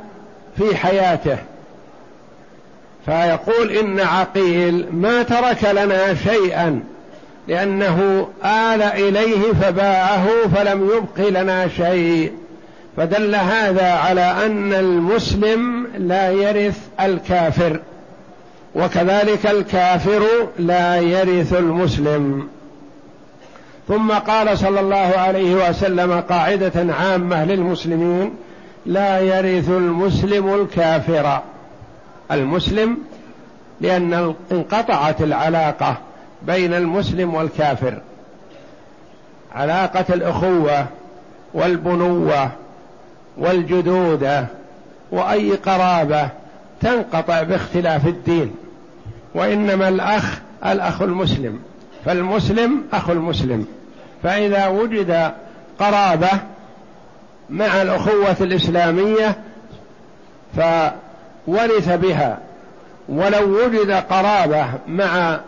في 0.57 0.77
حياته. 0.77 1.39
فيقول 3.09 3.71
إن 3.71 4.01
عقيل 4.01 4.87
ما 4.93 5.23
ترك 5.23 5.65
لنا 5.73 6.15
شيئا 6.15 6.81
لأنه 7.49 8.29
آل 8.45 8.83
إليه 8.83 9.53
فباعه 9.63 10.27
فلم 10.55 10.91
يبق 10.97 11.29
لنا 11.29 11.69
شيء. 11.69 12.33
فدل 12.97 13.35
هذا 13.35 13.93
على 13.93 14.35
أن 14.47 14.73
المسلم 14.73 15.87
لا 15.99 16.31
يرث 16.31 16.79
الكافر 17.01 17.81
وكذلك 18.75 19.47
الكافر 19.47 20.23
لا 20.59 20.97
يرث 20.97 21.55
المسلم. 21.55 22.49
ثم 23.89 24.13
قال 24.13 24.59
صلى 24.59 24.81
الله 24.81 25.13
عليه 25.17 25.69
وسلم 25.69 26.21
قاعدة 26.21 26.95
عامة 27.01 27.45
للمسلمين 27.45 28.35
لا 28.87 29.21
يرث 29.21 29.69
المسلم 29.69 30.55
الكافر. 30.55 31.43
المسلم 32.33 32.99
لأن 33.81 34.35
انقطعت 34.53 35.23
العلاقة 35.23 35.97
بين 36.43 36.75
المسلم 36.75 37.35
والكافر. 37.35 37.99
علاقة 39.55 40.05
الأخوة 40.15 40.87
والبنوة 41.55 42.51
والجدودة 43.37 44.47
وأي 45.11 45.53
قرابة 45.53 46.29
تنقطع 46.81 47.43
باختلاف 47.43 48.07
الدين 48.07 48.55
وإنما 49.35 49.89
الأخ 49.89 50.39
الأخ 50.67 51.03
المسلم 51.03 51.59
فالمسلم 52.05 52.83
أخو 52.93 53.13
المسلم. 53.13 53.67
فإذا 54.23 54.67
وجد 54.67 55.33
قرابة 55.79 56.31
مع 57.51 57.83
الأخوة 57.83 58.37
الإسلامية 58.41 59.37
فورث 61.49 61.89
بها 61.89 62.39
ولو 63.09 63.65
وجد 63.65 63.91
قرابة 63.91 64.67
مع 64.87 65.41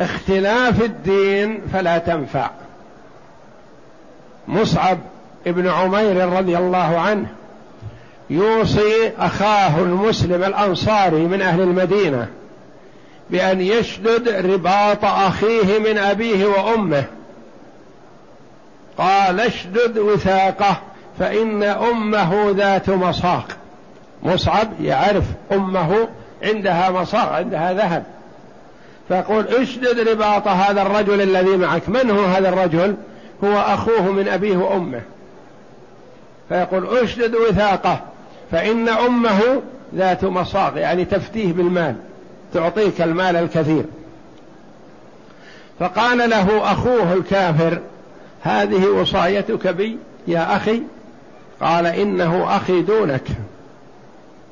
اختلاف 0.00 0.82
الدين 0.82 1.60
فلا 1.72 1.98
تنفع. 1.98 2.50
مصعب 4.48 4.98
ابن 5.46 5.68
عمير 5.68 6.28
رضي 6.28 6.58
الله 6.58 6.98
عنه 6.98 7.26
يوصي 8.30 9.12
أخاه 9.18 9.78
المسلم 9.78 10.44
الأنصاري 10.44 11.26
من 11.26 11.42
أهل 11.42 11.60
المدينة 11.60 12.28
بأن 13.30 13.60
يشدد 13.60 14.28
رباط 14.28 15.04
أخيه 15.04 15.78
من 15.78 15.98
أبيه 15.98 16.46
وأمه. 16.46 17.04
قال 18.98 19.40
اشدد 19.40 19.98
وثاقه 19.98 20.76
فإن 21.18 21.62
أمه 21.62 22.54
ذات 22.56 22.90
مصاق. 22.90 23.55
مصعب 24.22 24.68
يعرف 24.80 25.24
أمه 25.52 26.08
عندها 26.42 26.90
مصاق 26.90 27.32
عندها 27.32 27.72
ذهب. 27.72 28.04
فيقول 29.08 29.48
اشدد 29.48 30.08
رباط 30.08 30.48
هذا 30.48 30.82
الرجل 30.82 31.22
الذي 31.22 31.56
معك. 31.56 31.88
من 31.88 32.10
هو 32.10 32.24
هذا 32.24 32.48
الرجل؟ 32.48 32.96
هو 33.44 33.58
أخوه 33.60 34.12
من 34.12 34.28
أبيه 34.28 34.56
وأمه. 34.56 35.00
فيقول 36.48 36.98
اشدد 36.98 37.34
وثاقه 37.34 38.00
فإن 38.50 38.88
أمه 38.88 39.62
ذات 39.94 40.24
متاع 40.24 40.72
يعني 40.76 41.04
تفتديه 41.04 41.52
بالمال 41.52 41.94
تعطيك 42.54 43.00
المال 43.00 43.36
الكثير. 43.36 43.84
فقال 45.80 46.30
له 46.30 46.72
أخوه 46.72 47.12
الكافر 47.12 47.78
هذه 48.42 48.86
وصايتك 48.86 49.66
بي 49.66 49.98
يا 50.26 50.56
أخي. 50.56 50.82
قال 51.60 51.86
إنه 51.86 52.56
أخي 52.56 52.82
دونك. 52.82 53.22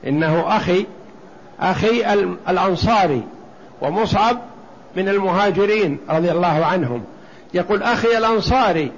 إنه 0.07 0.57
أخي 0.57 0.87
أخي 1.61 2.13
الأنصاري 2.49 3.23
ومصعب 3.83 4.39
من 4.97 5.09
المهاجرين 5.09 5.99
رضي 6.11 6.33
الله 6.33 6.65
عنهم. 6.65 7.05
يقول 7.55 7.83
أخي 7.83 8.19
الأنصاري 8.19 8.93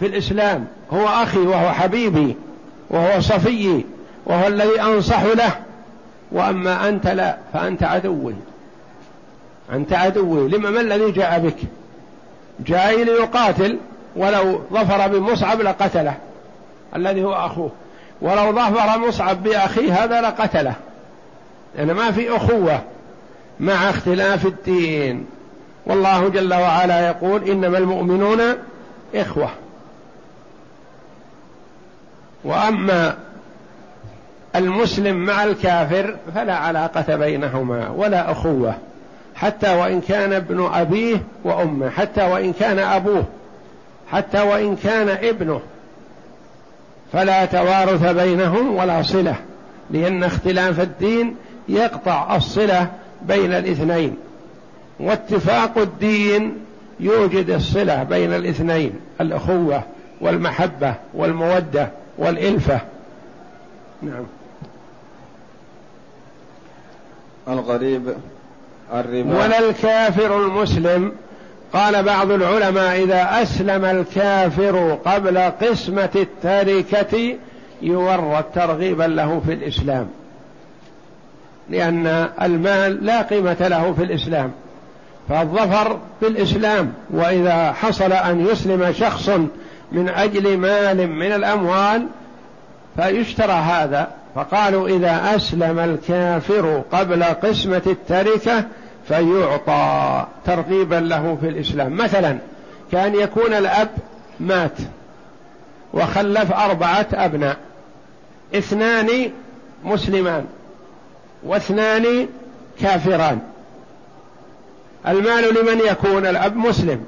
في 0.00 0.06
الإسلام 0.06 0.66
هو 0.92 1.06
أخي 1.06 1.38
وهو 1.38 1.72
حبيبي 1.72 2.36
وهو 2.90 3.20
صفيي 3.20 3.84
وهو 4.26 4.46
الذي 4.46 4.80
أنصح 4.80 5.22
له. 5.22 5.50
وأما 6.32 6.88
أنت 6.88 7.06
لا 7.06 7.36
فأنت 7.52 7.82
عدوي 7.82 8.34
أنت 9.72 9.92
عدوي 9.92 10.48
لما 10.48 10.70
ما 10.70 10.80
الذي 10.80 11.10
جاء 11.10 11.38
بك؟ 11.38 11.56
جاء 12.60 13.02
ليقاتل 13.02 13.78
ولو 14.16 14.60
ظفر 14.72 15.08
بمصعب 15.08 15.60
لقتله 15.60 16.14
الذي 16.96 17.24
هو 17.24 17.32
أخوه. 17.32 17.70
ولو 18.20 18.52
ظفر 18.52 18.98
مصعب 18.98 19.42
بأخيه 19.42 20.04
هذا 20.04 20.20
لقتله. 20.20 20.74
لأن 21.76 21.88
يعني 21.88 21.94
ما 21.94 22.10
في 22.10 22.36
أخوة 22.36 22.80
مع 23.60 23.90
اختلاف 23.90 24.46
الدين. 24.46 25.26
والله 25.86 26.28
جل 26.28 26.54
وعلا 26.54 27.06
يقول 27.06 27.48
إنما 27.50 27.78
المؤمنون 27.78 28.40
إخوة. 29.14 29.50
وأما 32.44 33.16
المسلم 34.56 35.16
مع 35.16 35.44
الكافر 35.44 36.16
فلا 36.34 36.54
علاقة 36.54 37.16
بينهما 37.16 37.88
ولا 37.88 38.32
أخوة. 38.32 38.74
حتى 39.34 39.74
وإن 39.74 40.00
كان 40.00 40.32
ابن 40.32 40.70
أبيه 40.74 41.16
وأمه 41.44 41.90
حتى 41.90 42.22
وإن 42.22 42.52
كان 42.52 42.78
أبوه 42.78 43.24
حتى 44.12 44.40
وإن 44.40 44.76
كان 44.76 45.08
ابنه. 45.08 45.60
فلا 47.12 47.44
توارث 47.44 48.02
بينهم 48.12 48.76
ولا 48.76 49.02
صلة 49.02 49.34
لأن 49.90 50.24
اختلاف 50.24 50.80
الدين 50.80 51.36
يقطع 51.68 52.36
الصلة 52.36 52.90
بين 53.22 53.52
الاثنين. 53.54 54.16
واتفاق 55.00 55.78
الدين 55.78 56.54
يوجد 57.00 57.50
الصلة 57.50 58.02
بين 58.02 58.34
الاثنين 58.34 58.92
الأخوة 59.20 59.82
والمحبة 60.20 60.94
والمودة 61.14 61.88
والإلفة. 62.18 62.80
نعم. 64.02 64.24
الغريب 67.48 68.14
الربا. 68.92 69.44
ولا 69.44 69.58
الكافر 69.58 70.44
المسلم 70.44 71.12
قال 71.72 72.02
بعض 72.02 72.30
العلماء 72.30 73.02
إذا 73.02 73.42
أسلم 73.42 73.84
الكافر 73.84 74.98
قبل 75.04 75.38
قسمة 75.38 76.08
التركة 76.16 77.36
يورد 77.82 78.44
ترغيبا 78.54 79.02
له 79.02 79.42
في 79.46 79.52
الإسلام. 79.52 80.08
لأن 81.70 82.28
المال 82.42 83.04
لا 83.04 83.22
قيمة 83.22 83.56
له 83.60 83.92
في 83.92 84.02
الإسلام. 84.02 84.52
فالظفر 85.28 85.98
بالإسلام 86.22 86.92
وإذا 87.10 87.72
حصل 87.72 88.12
أن 88.12 88.46
يسلم 88.46 88.92
شخص 88.92 89.28
من 89.92 90.08
أجل 90.08 90.58
مال 90.58 91.10
من 91.10 91.32
الأموال 91.32 92.06
فيشترى 92.96 93.52
هذا. 93.52 94.08
فقالوا 94.34 94.88
إذا 94.88 95.36
أسلم 95.36 95.78
الكافر 95.78 96.82
قبل 96.92 97.24
قسمة 97.24 97.82
التركة 97.86 98.64
فيعطى 99.08 100.26
ترغيبا 100.46 100.94
له 100.94 101.38
في 101.40 101.48
الإسلام. 101.48 101.96
مثلا 101.96 102.38
كان 102.92 103.14
يكون 103.14 103.54
الأب 103.54 103.88
مات 104.40 104.78
وخلف 105.94 106.52
أربعة 106.52 107.06
أبناء 107.14 107.56
اثنان 108.54 109.30
مسلمان 109.84 110.44
واثنان 111.42 112.28
كافران. 112.80 113.38
المال 115.08 115.54
لمن 115.54 115.80
يكون 115.90 116.26
الأب 116.26 116.56
مسلم؟ 116.56 117.04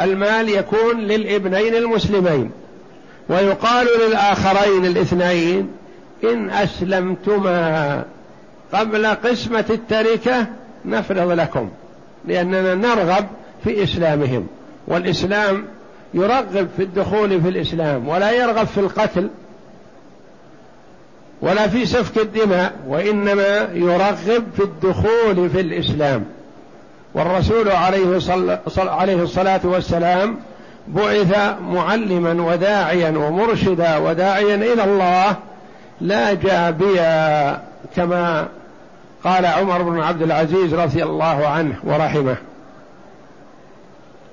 المال 0.00 0.48
يكون 0.48 1.00
للابنين 1.00 1.74
المسلمين. 1.74 2.50
ويقال 3.28 3.86
للآخرين 4.00 4.86
الاثنين 4.86 5.70
إن 6.24 6.50
أسلمتما 6.50 8.02
قبل 8.72 9.06
قسمة 9.06 9.64
التركة 9.70 10.46
نفرض 10.86 11.30
لكم 11.30 11.70
لأننا 12.24 12.74
نرغب 12.74 13.26
في 13.64 13.82
إسلامهم 13.82 14.46
والإسلام 14.86 15.64
يرغب 16.14 16.68
في 16.76 16.82
الدخول 16.82 17.42
في 17.42 17.48
الإسلام 17.48 18.08
ولا 18.08 18.30
يرغب 18.30 18.66
في 18.66 18.80
القتل 18.80 19.28
ولا 21.42 21.68
في 21.68 21.86
سفك 21.86 22.18
الدماء 22.18 22.72
وإنما 22.86 23.68
يرغب 23.72 24.44
في 24.56 24.62
الدخول 24.62 25.50
في 25.50 25.60
الإسلام. 25.60 26.24
والرسول 27.14 27.68
عليه, 27.68 28.18
صل... 28.18 28.58
عليه 28.88 29.22
الصلاة 29.22 29.60
والسلام 29.64 30.36
بعث 30.88 31.38
معلما 31.60 32.42
وداعيا 32.42 33.10
ومرشدا 33.10 33.96
وداعيا 33.96 34.54
إلى 34.54 34.84
الله 34.84 35.36
لا 36.00 36.34
جابيا 36.34 37.62
كما 37.96 38.48
قال 39.26 39.46
عمر 39.46 39.82
بن 39.82 40.00
عبد 40.00 40.22
العزيز 40.22 40.74
رضي 40.74 41.02
الله 41.02 41.46
عنه 41.46 41.76
ورحمه. 41.84 42.36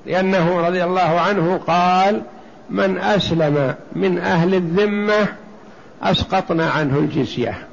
لأنه 0.05 0.67
رضي 0.67 0.83
الله 0.83 1.19
عنه 1.19 1.57
قال 1.67 2.21
من 2.69 2.97
أسلم 2.97 3.75
من 3.95 4.17
أهل 4.17 4.53
الذمة 4.55 5.27
أسقطنا 6.03 6.69
عنه 6.69 6.97
الجزية. 6.97 7.67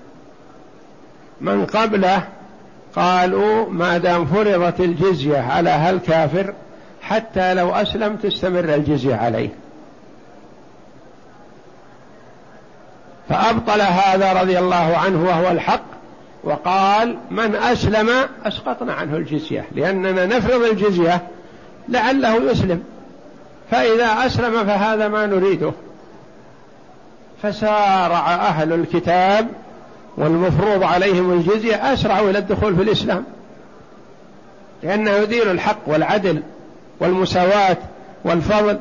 من 1.41 1.67
قبله 1.67 2.23
قالوا 2.97 3.71
ما 3.71 3.99
دام 3.99 4.27
فرضت 4.27 4.81
الجزية 4.81 5.39
على 5.39 5.71
هالكافر 5.71 6.55
حتى 7.03 7.55
لو 7.55 7.71
أسلم 7.71 8.17
تستمر 8.17 8.75
الجزية 8.75 9.15
عليه. 9.15 9.49
فأبطل 13.29 13.81
هذا 13.81 14.33
رضي 14.33 14.59
الله 14.59 14.97
عنه 14.97 15.25
وهو 15.25 15.51
الحق 15.51 16.00
وقال 16.45 17.19
من 17.31 17.55
أسلم 17.55 18.11
أسقطنا 18.45 18.93
عنه 18.93 19.17
الجزية 19.17 19.65
لأننا 19.75 20.27
نفرض 20.27 20.63
الجزية 20.63 21.23
لعله 21.89 22.51
يسلم. 22.51 22.83
فإذا 23.71 24.27
أسلم 24.27 24.65
فهذا 24.65 25.09
ما 25.09 25.27
نريده. 25.27 25.73
فسارع 27.43 28.35
أهل 28.35 28.73
الكتاب 28.73 29.49
والمفروض 30.17 30.83
عليهم 30.83 31.33
الجزية 31.33 31.93
أسرعوا 31.93 32.31
إلى 32.31 32.39
الدخول 32.39 32.77
في 32.77 32.83
الإسلام. 32.83 33.25
لأنه 34.83 35.11
يدير 35.11 35.51
الحق 35.51 35.79
والعدل 35.87 36.43
والمساواة 37.01 37.77
والفضل. 38.25 38.79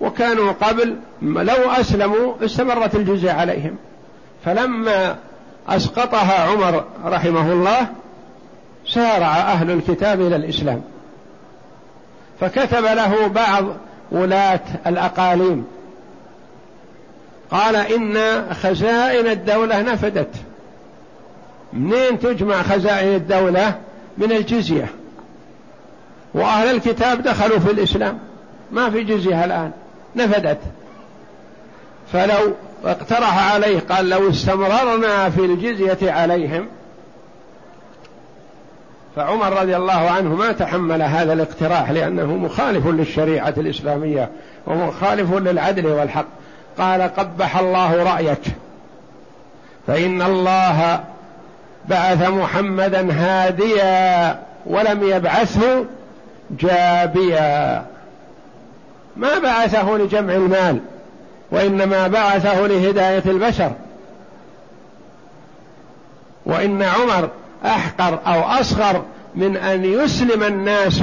وكانوا 0.00 0.52
قبل 0.52 0.96
لو 1.22 1.70
أسلموا 1.70 2.34
استمرت 2.44 2.94
الجزية 2.94 3.32
عليهم. 3.32 3.76
فلما 4.44 5.16
أسقطها 5.68 6.42
عمر 6.42 6.84
رحمه 7.04 7.52
الله 7.52 7.86
سارع 8.88 9.36
أهل 9.36 9.70
الكتاب 9.70 10.20
إلى 10.20 10.36
الإسلام. 10.36 10.82
فكتب 12.40 12.84
له 12.84 13.26
بعض 13.26 13.64
ولاة 14.12 14.60
الأقاليم. 14.86 15.66
قال 17.50 17.76
إن 17.76 18.46
خزائن 18.54 19.26
الدولة 19.26 19.82
نفدت. 19.82 20.34
منين 21.72 22.20
تجمع 22.20 22.62
خزائن 22.62 23.14
الدولة؟ 23.14 23.74
من 24.18 24.32
الجزية. 24.32 24.86
وأهل 26.34 26.74
الكتاب 26.76 27.22
دخلوا 27.22 27.58
في 27.58 27.70
الإسلام. 27.70 28.18
ما 28.72 28.90
في 28.90 29.04
جزية 29.04 29.44
الآن. 29.44 29.70
نفدت. 30.16 30.58
فلو 32.12 32.52
اقترح 32.84 33.52
عليه 33.52 33.80
قال 33.80 34.08
لو 34.08 34.30
استمررنا 34.30 35.30
في 35.30 35.40
الجزية 35.40 36.12
عليهم 36.12 36.68
فعمر 39.16 39.60
رضي 39.60 39.76
الله 39.76 40.10
عنه 40.10 40.34
ما 40.34 40.52
تحمل 40.52 41.02
هذا 41.02 41.32
الاقتراح 41.32 41.90
لأنه 41.90 42.26
مخالف 42.26 42.86
للشريعة 42.86 43.54
الإسلامية 43.56 44.30
ومخالف 44.66 45.32
للعدل 45.32 45.86
والحق. 45.86 46.26
قال 46.78 47.02
قبح 47.02 47.56
الله 47.56 48.02
رأيك 48.14 48.42
فإن 49.86 50.22
الله 50.22 51.04
بعث 51.88 52.28
محمدا 52.28 53.12
هاديا 53.12 54.38
ولم 54.66 55.02
يبعثه 55.02 55.84
جابيا. 56.50 57.84
ما 59.16 59.38
بعثه 59.38 59.96
لجمع 59.96 60.34
المال 60.34 60.80
وإنما 61.50 62.08
بعثه 62.08 62.66
لهداية 62.66 63.22
البشر. 63.26 63.72
وإن 66.46 66.82
عمر 66.82 67.28
أحقر 67.64 68.18
أو 68.26 68.40
أصغر 68.40 69.02
من 69.34 69.56
أن 69.56 69.84
يسلم 69.84 70.42
الناس 70.42 71.02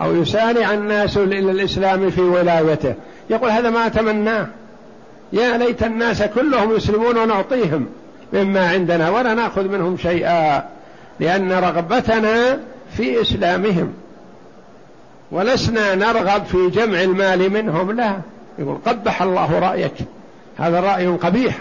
أو 0.00 0.14
يسارع 0.14 0.74
الناس 0.74 1.16
إلى 1.16 1.38
الإسلام 1.50 2.10
في 2.10 2.20
ولايته. 2.20 2.94
يقول 3.30 3.50
هذا 3.50 3.70
ما 3.70 3.86
أتمناه 3.86 4.46
يا 5.32 5.56
ليت 5.56 5.82
الناس 5.82 6.22
كلهم 6.22 6.76
يسلمون 6.76 7.18
ونعطيهم 7.18 7.86
مما 8.32 8.68
عندنا 8.68 9.10
ولا 9.10 9.34
نأخذ 9.34 9.68
منهم 9.68 9.96
شيئا 9.96 10.64
لأن 11.20 11.52
رغبتنا 11.52 12.58
في 12.96 13.22
إسلامهم. 13.22 13.92
ولسنا 15.30 15.94
نرغب 15.94 16.44
في 16.44 16.68
جمع 16.70 17.02
المال 17.02 17.52
منهم 17.52 17.92
لا. 17.92 18.16
يقول 18.58 18.78
قبح 18.86 19.22
الله 19.22 19.58
رأيك. 19.58 19.94
هذا 20.58 20.80
رأي 20.80 21.06
قبيح. 21.06 21.58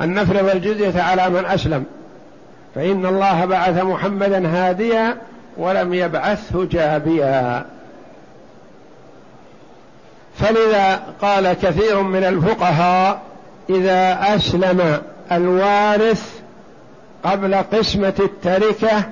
أن 0.00 0.14
نفرض 0.14 0.50
الجزية 0.50 1.02
على 1.02 1.30
من 1.30 1.44
أسلم. 1.44 1.84
فإن 2.74 3.06
الله 3.06 3.44
بعث 3.44 3.82
محمدا 3.82 4.48
هاديا 4.48 5.16
ولم 5.56 5.94
يبعثه 5.94 6.64
جابيا. 6.64 7.66
فلذا 10.38 11.02
قال 11.22 11.52
كثير 11.52 12.02
من 12.02 12.24
الفقهاء 12.24 13.22
إذا 13.70 14.18
أسلم 14.36 15.02
الوارث 15.32 16.40
قبل 17.24 17.54
قسمة 17.54 18.14
التركة 18.18 19.02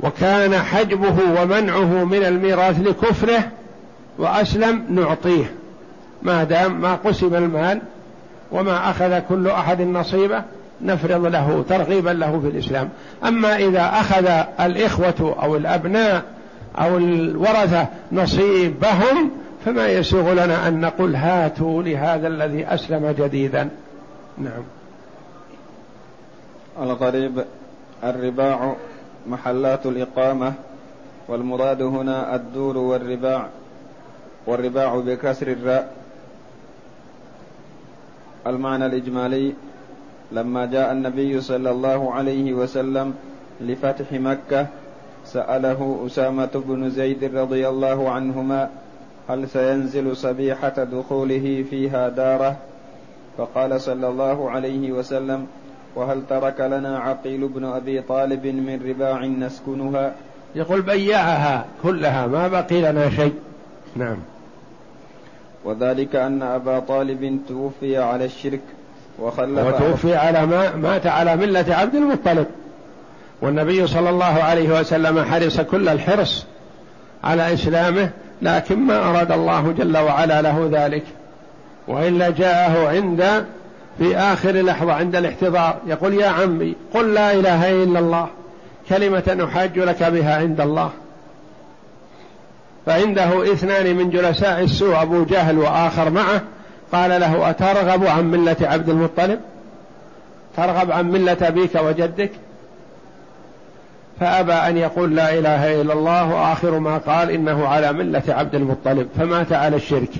وكان 0.00 0.54
حجبه 0.54 1.42
ومنعه 1.42 2.04
من 2.04 2.24
الميراث 2.24 2.80
لكفره 2.80 3.42
وأسلم 4.22 4.84
نعطيه. 4.88 5.54
ما 6.22 6.44
دام 6.44 6.80
ما 6.80 6.94
قسم 6.94 7.34
المال 7.34 7.80
وما 8.52 8.90
أخذ 8.90 9.18
كل 9.28 9.48
أحد 9.48 9.80
نصيبه 9.80 10.42
نفرض 10.82 11.26
له 11.26 11.64
ترغيبا 11.68 12.10
له 12.10 12.40
في 12.40 12.48
الإسلام. 12.48 12.88
أما 13.24 13.56
إذا 13.56 13.82
أخذ 13.82 14.26
الإخوة 14.60 15.36
أو 15.42 15.56
الأبناء 15.56 16.22
أو 16.78 16.96
الورثة 16.96 17.86
نصيبهم 18.12 19.30
فما 19.64 19.88
يسوغ 19.88 20.32
لنا 20.32 20.68
أن 20.68 20.80
نقول 20.80 21.16
هاتوا 21.16 21.82
لهذا 21.82 22.28
الذي 22.28 22.66
أسلم 22.66 23.14
جديدا. 23.18 23.68
نعم. 24.38 24.62
الغريب 26.82 27.44
الرباع 28.04 28.74
محلات 29.26 29.86
الإقامة 29.86 30.52
والمراد 31.28 31.82
هنا 31.82 32.34
الدور 32.34 32.78
والرباع. 32.78 33.48
والرباع 34.46 34.96
بكسر 34.96 35.48
الراء. 35.48 35.94
المعنى 38.46 38.86
الإجمالي 38.86 39.52
لما 40.32 40.66
جاء 40.66 40.92
النبي 40.92 41.40
صلى 41.40 41.70
الله 41.70 42.14
عليه 42.14 42.52
وسلم 42.52 43.14
لفتح 43.60 44.12
مكة 44.12 44.66
سأله 45.24 46.02
أسامة 46.06 46.50
بن 46.54 46.90
زيد 46.90 47.36
رضي 47.36 47.68
الله 47.68 48.10
عنهما 48.10 48.68
هل 49.28 49.48
سينزل 49.48 50.16
صبيحة 50.16 50.84
دخوله 50.84 51.64
فيها 51.70 52.08
دارة؟ 52.08 52.56
فقال 53.38 53.80
صلى 53.80 54.08
الله 54.08 54.50
عليه 54.50 54.92
وسلم 54.92 55.46
وهل 55.94 56.22
ترك 56.28 56.60
لنا 56.60 56.98
عقيل 56.98 57.48
بن 57.48 57.64
أبي 57.64 58.02
طالب 58.02 58.46
من 58.46 58.80
رباع 58.88 59.26
نسكنها؟ 59.26 60.12
يقول 60.54 60.82
بيعها 60.82 61.64
كلها 61.82 62.26
ما 62.26 62.48
بقي 62.48 62.80
لنا 62.80 63.10
شيء. 63.10 63.34
نعم. 63.96 64.16
وذلك 65.64 66.16
أن 66.16 66.42
أبا 66.42 66.78
طالب 66.78 67.40
توفي 67.48 67.96
على 67.96 68.24
الشرك 68.24 68.60
وخلف 69.18 69.66
وتوفي 69.66 70.14
على 70.14 70.46
ما 70.46 70.76
مات 70.76 71.06
على 71.06 71.36
ملة 71.36 71.64
عبد 71.68 71.94
المطلب. 71.94 72.46
والنبي 73.42 73.86
صلى 73.86 74.10
الله 74.10 74.42
عليه 74.42 74.80
وسلم 74.80 75.24
حرص 75.24 75.60
كل 75.60 75.88
الحرص 75.88 76.46
على 77.24 77.54
إسلامه 77.54 78.10
لكن 78.42 78.78
ما 78.78 79.10
أراد 79.10 79.32
الله 79.32 79.74
جل 79.78 79.96
وعلا 79.96 80.42
له 80.42 80.68
ذلك. 80.72 81.04
وإلا 81.88 82.30
جاءه 82.30 82.88
عند 82.88 83.44
في 83.98 84.16
آخر 84.16 84.50
لحظة 84.50 84.92
عند 84.92 85.16
الاحتضار 85.16 85.76
يقول 85.86 86.14
يا 86.14 86.28
عمي 86.28 86.74
قل 86.94 87.14
لا 87.14 87.32
إله 87.32 87.82
إلا 87.82 87.98
الله 87.98 88.26
كلمة 88.88 89.48
أحاج 89.50 89.78
لك 89.78 90.02
بها 90.02 90.36
عند 90.36 90.60
الله. 90.60 90.90
فعنده 92.86 93.52
اثنان 93.52 93.96
من 93.96 94.10
جلساء 94.10 94.62
السوء 94.62 95.02
أبو 95.02 95.24
جهل 95.24 95.58
وآخر 95.58 96.10
معه. 96.10 96.42
قال 96.92 97.20
له 97.20 97.50
أترغب 97.50 98.06
عن 98.06 98.30
ملة 98.30 98.56
عبد 98.60 98.88
المطلب؟ 98.88 99.40
ترغب 100.56 100.90
عن 100.90 101.10
ملة 101.10 101.36
أبيك 101.42 101.74
وجدك؟ 101.74 102.30
فأبى 104.20 104.52
أن 104.52 104.76
يقول 104.76 105.16
لا 105.16 105.38
إله 105.38 105.80
إلا 105.80 105.92
الله 105.92 106.34
وآخر 106.34 106.78
ما 106.78 106.98
قال 106.98 107.30
إنه 107.30 107.66
على 107.66 107.92
ملة 107.92 108.22
عبد 108.28 108.54
المطلب 108.54 109.08
فمات 109.18 109.52
على 109.52 109.76
الشرك. 109.76 110.10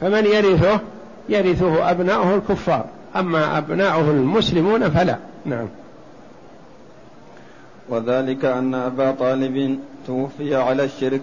فمن 0.00 0.26
يرثه؟ 0.26 0.80
يرثه 1.28 1.90
أبناؤه 1.90 2.34
الكفار. 2.34 2.84
أما 3.16 3.58
أبناؤه 3.58 4.10
المسلمون 4.10 4.90
فلا. 4.90 5.16
نعم. 5.44 5.68
وذلك 7.88 8.44
أن 8.44 8.74
أبا 8.74 9.10
طالب 9.10 9.78
توفي 10.06 10.54
على 10.56 10.84
الشرك. 10.84 11.22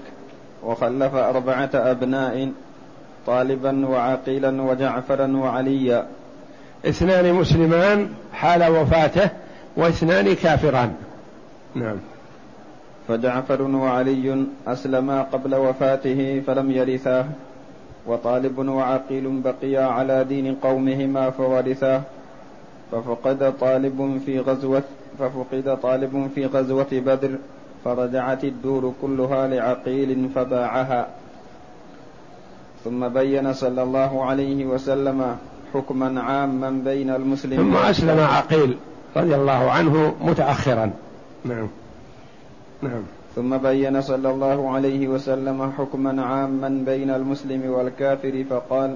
وخلف 0.63 1.15
أربعة 1.15 1.69
أبناء 1.73 2.51
طالبا 3.27 3.87
وعقيلا 3.87 4.61
وجعفرا 4.61 5.37
وعليا. 5.37 6.07
اثنان 6.85 7.33
مسلمان 7.33 8.09
حال 8.33 8.71
وفاته 8.71 9.29
واثنان 9.77 10.35
كافران. 10.35 10.93
نعم. 11.75 11.97
فجعفر 13.07 13.61
وعلي 13.61 14.45
أسلما 14.67 15.21
قبل 15.21 15.55
وفاته 15.55 16.41
فلم 16.47 16.71
يرثاه 16.71 17.25
وطالب 18.07 18.57
وعقيل 18.57 19.41
بقيا 19.41 19.85
على 19.85 20.23
دين 20.23 20.55
قومهما 20.55 21.29
فورثاه 21.29 22.01
ففقد 22.91 23.53
طالب 23.59 24.21
في 24.25 24.39
غزوة 24.39 24.83
ففقد 25.19 25.77
طالب 25.83 26.29
في 26.35 26.45
غزوة 26.45 26.87
بدر. 26.91 27.31
فرجعت 27.85 28.43
الدور 28.43 28.93
كلها 29.01 29.47
لعقيل 29.47 30.29
فباعها. 30.35 31.07
ثم 32.83 33.07
بين 33.07 33.53
صلى 33.53 33.83
الله 33.83 34.25
عليه 34.25 34.65
وسلم 34.65 35.37
حكما 35.73 36.21
عاما 36.21 36.69
بين 36.85 37.09
المسلمين. 37.09 37.57
ثم 37.57 37.77
أسلم 37.77 38.19
عقيل 38.19 38.77
رضي 39.17 39.35
الله 39.35 39.71
عنه 39.71 40.15
متأخرا. 40.21 40.91
نعم. 41.45 41.67
نعم. 42.81 43.01
ثم 43.35 43.57
بين 43.57 44.01
صلى 44.01 44.29
الله 44.29 44.69
عليه 44.69 45.07
وسلم 45.07 45.71
حكما 45.77 46.25
عاما 46.25 46.69
بين 46.85 47.09
المسلم 47.09 47.69
والكافر 47.69 48.43
فقال 48.49 48.95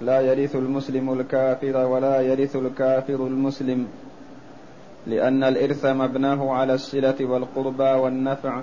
لا 0.00 0.20
يرث 0.20 0.56
المسلم 0.56 1.20
الكافر 1.20 1.76
ولا 1.86 2.20
يرث 2.20 2.56
الكافر 2.56 3.14
المسلم. 3.14 3.86
لأن 5.08 5.44
الإرث 5.44 5.86
مبناه 5.86 6.52
على 6.52 6.74
الصلة 6.74 7.16
والقربى 7.20 7.82
والنفع 7.82 8.60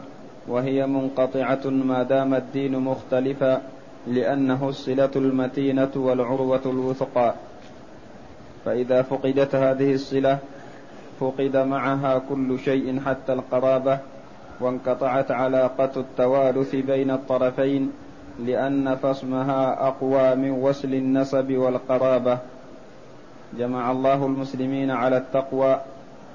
وهي 0.47 0.87
منقطعة 0.87 1.65
ما 1.65 2.03
دام 2.03 2.33
الدين 2.33 2.79
مختلفا 2.79 3.61
لأنه 4.07 4.69
الصلة 4.69 5.11
المتينة 5.15 5.91
والعروة 5.95 6.61
الوثقى. 6.65 7.33
فإذا 8.65 9.01
فقدت 9.01 9.55
هذه 9.55 9.93
الصلة 9.93 10.37
فقد 11.19 11.57
معها 11.57 12.21
كل 12.29 12.59
شيء 12.59 12.99
حتى 12.99 13.33
القرابة 13.33 13.99
وانقطعت 14.59 15.31
علاقة 15.31 15.91
التوارث 15.97 16.75
بين 16.75 17.11
الطرفين 17.11 17.91
لأن 18.39 18.95
فصمها 18.95 19.87
أقوى 19.87 20.35
من 20.35 20.51
وصل 20.51 20.93
النسب 20.93 21.51
والقرابة. 21.51 22.37
جمع 23.59 23.91
الله 23.91 24.25
المسلمين 24.25 24.91
على 24.91 25.17
التقوى 25.17 25.81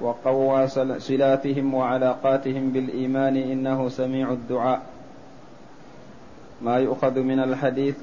وقوى 0.01 0.67
صلاتهم 0.99 1.73
وعلاقاتهم 1.73 2.69
بالإيمان 2.69 3.37
إنه 3.37 3.89
سميع 3.89 4.31
الدعاء. 4.31 4.81
ما 6.61 6.77
يؤخذ 6.77 7.19
من 7.19 7.39
الحديث 7.39 7.95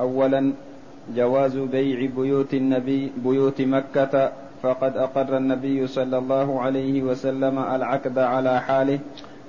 أولا 0.00 0.52
جواز 1.16 1.56
بيع 1.56 2.10
بيوت 2.16 2.54
النبي 2.54 3.12
بيوت 3.16 3.60
مكة 3.60 4.32
فقد 4.62 4.96
أقر 4.96 5.36
النبي 5.36 5.86
صلى 5.86 6.18
الله 6.18 6.60
عليه 6.60 7.02
وسلم 7.02 7.58
العقد 7.58 8.18
على 8.18 8.60
حاله. 8.60 8.98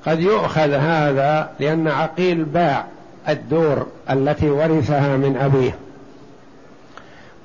قد 0.06 0.20
يؤخذ 0.20 0.72
هذا 0.72 1.50
لأن 1.60 1.88
عقيل 1.88 2.44
باع 2.44 2.86
الدور 3.30 3.88
التي 4.10 4.50
ورثها 4.50 5.18
من 5.18 5.38
أبيه. 5.38 5.76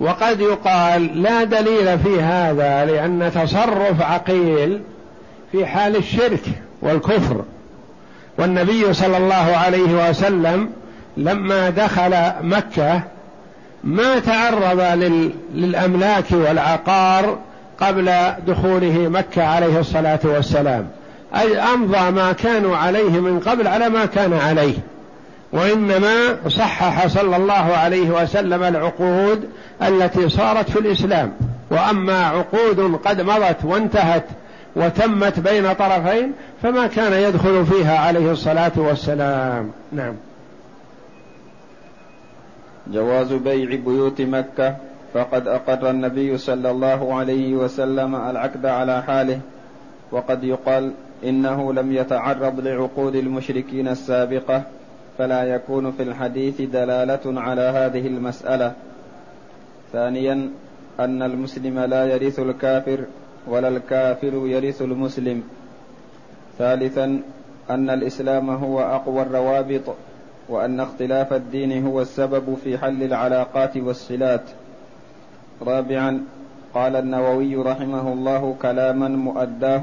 وقد 0.01 0.41
يقال 0.41 1.23
لا 1.23 1.45
دليل 1.45 1.99
في 1.99 2.21
هذا 2.21 2.85
لأن 2.85 3.31
تصرف 3.35 4.03
عقيل 4.03 4.81
في 5.53 5.67
حال 5.67 5.97
الشرك 5.97 6.43
والكفر. 6.83 7.45
والنبي 8.39 8.93
صلى 8.93 9.17
الله 9.17 9.57
عليه 9.57 10.09
وسلم 10.09 10.71
لما 11.17 11.71
دخل 11.71 12.15
مكة 12.43 13.01
ما 13.85 14.19
تعرض 14.19 14.81
للأملاك 15.55 16.25
والعقار 16.33 17.39
قبل 17.81 18.13
دخوله 18.47 19.09
مكة 19.09 19.45
عليه 19.45 19.81
الصلاة 19.81 20.21
والسلام. 20.25 20.89
أي 21.37 21.59
أمضى 21.59 22.11
ما 22.11 22.33
كانوا 22.33 22.77
عليه 22.77 23.21
من 23.21 23.41
قبل 23.41 23.67
على 23.67 23.89
ما 23.89 24.07
كان 24.07 24.33
عليه. 24.33 24.75
وإنما 25.57 26.49
صحح 26.49 27.07
صلى 27.07 27.37
الله 27.37 27.53
عليه 27.53 28.11
وسلم 28.11 28.63
العقود 28.63 29.49
التي 29.83 30.29
صارت 30.29 30.71
في 30.71 30.79
الإسلام. 30.79 31.33
وأما 31.71 32.27
عقود 32.27 33.01
قد 33.05 33.21
مضت 33.21 33.65
وانتهت 33.65 34.25
وتمت 34.77 35.41
بين 35.41 35.73
طرفين 35.73 36.33
فما 36.63 36.87
كان 36.87 37.13
يدخل 37.13 37.67
فيها 37.67 37.99
عليه 37.99 38.33
الصلاة 38.33 38.73
والسلام. 38.77 39.71
نعم. 39.93 40.15
جواز 42.93 43.33
بيع 43.33 43.77
بيوت 43.77 44.21
مكة 44.21 44.77
فقد 45.15 45.49
أقر 45.49 45.91
النبي 45.91 46.39
صلى 46.39 46.71
الله 46.71 47.15
عليه 47.15 47.55
وسلم 47.55 48.15
العقد 48.15 48.67
على 48.67 49.03
حاله. 49.03 49.41
وقد 50.13 50.45
يقال 50.45 50.93
إنه 51.25 51.73
لم 51.73 51.93
يتعرض 51.93 52.61
لعقود 52.61 53.15
المشركين 53.15 53.89
السابقة 53.89 54.63
فلا 55.19 55.45
يكون 55.45 55.93
في 55.93 56.03
الحديث 56.03 56.61
دلالة 56.61 57.41
على 57.41 57.61
هذه 57.61 58.07
المسألة. 58.07 58.73
ثانيا 59.93 60.51
أن 61.01 61.23
المسلم 61.23 61.79
لا 61.79 62.05
يرث 62.05 62.39
الكافر 62.39 62.99
ولا 63.47 63.69
الكافر 63.69 64.33
يرث 64.47 64.83
المسلم. 64.83 65.43
ثالثا 66.59 67.21
أن 67.71 67.91
الإسلام 67.91 68.51
هو 68.51 68.81
أقوى 68.81 69.23
الروابط 69.23 69.95
وأن 70.49 70.81
اختلاف 70.81 71.33
الدين 71.33 71.87
هو 71.87 72.01
السبب 72.01 72.57
في 72.65 72.79
حل 72.79 73.03
العلاقات 73.03 73.77
والصلات. 73.77 74.43
رابعا 75.67 76.23
قال 76.75 76.97
النووي 76.97 77.57
رحمه 77.57 78.13
الله 78.13 78.57
كلاما 78.63 79.09
مؤداه 79.09 79.83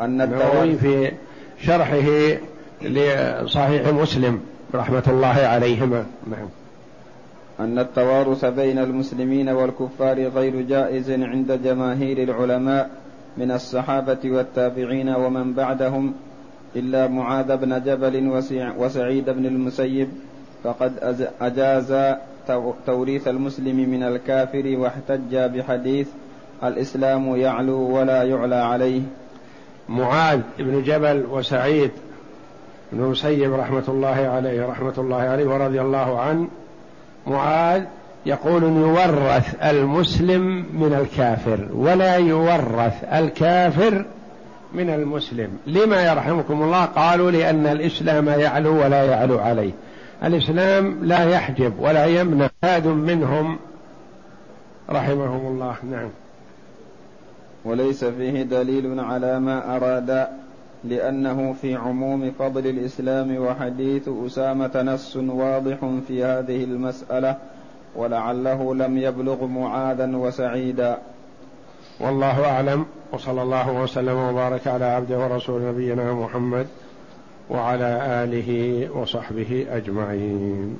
أن 0.00 0.20
النووي 0.20 0.74
في 0.74 1.12
شرحه 1.62 2.38
لصحيح 2.82 3.88
مسلم. 3.88 4.40
رحمة 4.74 5.02
الله 5.08 5.26
عليهما. 5.46 6.04
نعم. 6.30 6.48
أن 7.60 7.78
التوارث 7.78 8.44
بين 8.44 8.78
المسلمين 8.78 9.48
والكفار 9.48 10.28
غير 10.28 10.60
جائز 10.60 11.10
عند 11.10 11.60
جماهير 11.64 12.22
العلماء 12.22 12.90
من 13.36 13.50
الصحابة 13.50 14.18
والتابعين 14.24 15.08
ومن 15.08 15.52
بعدهم 15.52 16.14
إلا 16.76 17.06
معاذ 17.06 17.56
بن 17.56 17.82
جبل 17.84 18.42
وسعيد 18.78 19.30
بن 19.30 19.46
المسيب 19.46 20.08
فقد 20.64 20.92
أجاز 21.40 22.16
توريث 22.86 23.28
المسلم 23.28 23.90
من 23.90 24.02
الكافر 24.02 24.76
واحتج 24.76 25.36
بحديث 25.36 26.08
الإسلام 26.64 27.36
يعلو 27.36 27.98
ولا 27.98 28.22
يعلى 28.22 28.54
عليه. 28.54 29.02
معاذ 29.88 30.40
بن 30.58 30.82
جبل 30.82 31.26
وسعيد 31.30 31.90
بن 32.92 33.04
المسيب 33.04 33.54
رحمة 33.54 33.82
الله 33.88 34.08
عليه 34.08 34.66
رحمة 34.66 34.94
الله 34.98 35.16
عليه 35.16 35.46
ورضي 35.46 35.80
الله 35.80 36.20
عنه. 36.20 36.48
معاذ 37.26 37.82
يقول 38.26 38.62
يورث 38.62 39.54
المسلم 39.64 40.66
من 40.72 40.94
الكافر 41.00 41.68
ولا 41.74 42.16
يورث 42.16 43.04
الكافر 43.12 44.04
من 44.74 44.90
المسلم. 44.90 45.48
لما 45.66 46.12
يرحمكم 46.12 46.62
الله؟ 46.62 46.84
قالوا 46.84 47.30
لأن 47.30 47.66
الإسلام 47.66 48.28
يعلو 48.28 48.84
ولا 48.84 49.04
يعلو 49.04 49.38
عليه. 49.38 49.72
الإسلام 50.24 50.98
لا 51.02 51.24
يحجب 51.24 51.72
ولا 51.80 52.04
يمنع 52.04 52.48
هاد 52.64 52.86
منهم. 52.86 53.58
رحمهم 54.90 55.46
الله. 55.46 55.74
نعم. 55.90 56.08
وليس 57.64 58.04
فيه 58.04 58.42
دليل 58.42 59.00
على 59.00 59.40
ما 59.40 59.76
أراد 59.76 60.26
لأنه 60.84 61.52
في 61.52 61.74
عموم 61.74 62.30
فضل 62.38 62.66
الإسلام 62.66 63.36
وحديث 63.36 64.08
أسامة 64.26 64.82
نص 64.82 65.16
واضح 65.16 65.76
في 66.08 66.24
هذه 66.24 66.64
المسألة 66.64 67.36
ولعله 67.96 68.74
لم 68.74 68.98
يبلغ 68.98 69.46
معاذا 69.46 70.16
وسعيدا. 70.16 70.98
والله 72.00 72.44
أعلم 72.44 72.86
وصلى 73.12 73.42
الله 73.42 73.82
وسلم 73.82 74.16
وبارك 74.16 74.66
على 74.66 74.84
عبده 74.84 75.18
ورسول 75.18 75.62
نبينا 75.62 76.14
محمد 76.14 76.66
وعلى 77.50 78.00
آله 78.24 78.90
وصحبه 78.96 79.66
أجمعين. 79.70 80.78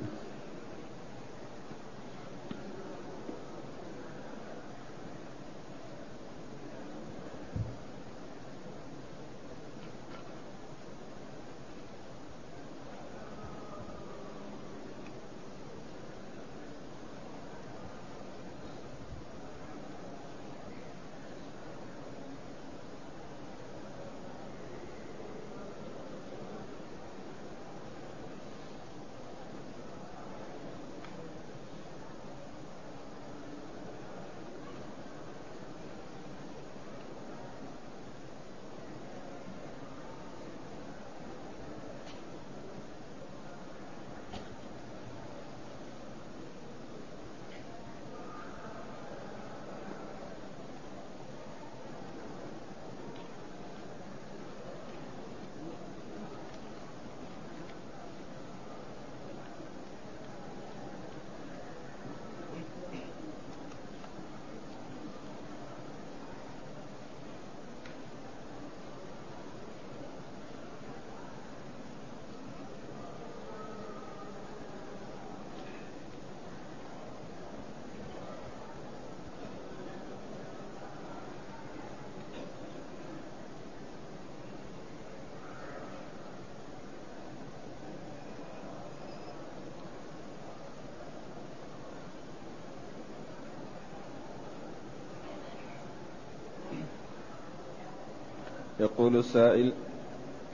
يقول 98.81 99.17
السائل 99.17 99.71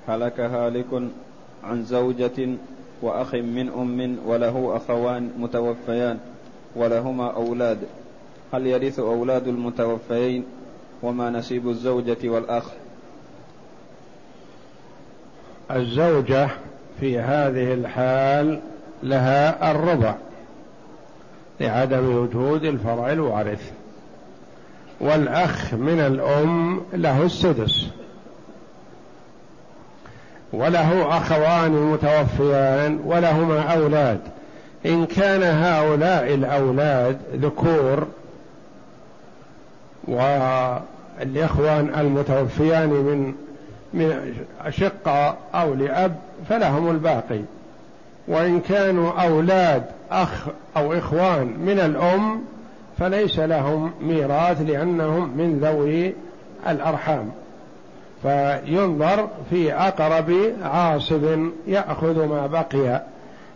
هلك 0.08 0.40
هالك 0.40 1.10
عن 1.64 1.84
زوجة 1.84 2.50
وأخ 3.02 3.36
من 3.36 3.70
أم 3.70 4.18
وله 4.26 4.76
أخوان 4.76 5.32
متوفيان 5.38 6.20
ولهما 6.76 7.36
أولاد. 7.36 7.78
هل 8.54 8.68
يرث 8.68 9.00
أولاد 9.00 9.48
المتوفيين 9.48 10.46
وما 11.04 11.30
نسيب 11.30 11.70
الزوجة 11.70 12.18
والأخ؟ 12.24 12.64
الزوجة 15.72 16.50
في 17.00 17.20
هذه 17.20 17.74
الحال 17.74 18.60
لها 19.04 19.72
الربع 19.72 20.16
لعدم 21.60 22.16
وجود 22.16 22.64
الفرع 22.64 23.12
الوارث 23.12 23.72
والأخ 25.02 25.74
من 25.74 26.00
الأم 26.00 26.82
له 26.94 27.24
السدس. 27.24 27.88
وله 30.54 31.18
أخوان 31.18 31.72
متوفيان 31.72 33.00
ولهما 33.06 33.62
أولاد. 33.62 34.20
إن 34.86 35.06
كان 35.06 35.44
هؤلاء 35.44 36.34
الأولاد 36.34 37.18
ذكور 37.34 38.08
والإخوان 40.08 41.90
المتوفيان 42.00 42.90
من 42.90 43.34
من 43.94 44.34
شقة 44.70 45.36
أو 45.56 45.74
لأب 45.74 46.16
فلهم 46.50 46.92
الباقي. 46.92 47.42
وإن 48.28 48.60
كانوا 48.60 49.12
أولاد 49.12 49.84
أخ 50.12 50.48
أو 50.78 50.94
إخوان 50.94 51.48
من 51.48 51.80
الأم 51.80 52.42
فليس 53.00 53.40
لهم 53.40 53.92
ميراث 54.02 54.62
لأنهم 54.62 55.38
من 55.38 55.60
ذوي 55.64 56.14
الأرحام. 56.68 57.32
فينظر 58.22 59.28
في 59.50 59.74
أقرب 59.74 60.34
عاصب 60.64 61.50
يأخذ 61.68 62.26
ما 62.26 62.48
بقي 62.48 63.02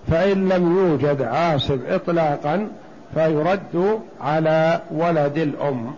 فإن 0.08 0.50
لم 0.50 0.78
يوجد 0.78 1.22
عاصب 1.22 1.80
إطلاقا 1.90 2.68
فيرد 3.14 4.00
على 4.22 4.80
ولد 4.92 5.38
الأم 5.38 5.94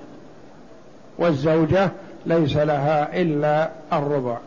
والزوجة 1.18 1.90
ليس 2.26 2.58
لها 2.58 3.22
إلا 3.22 3.70
الربع. 3.94 4.38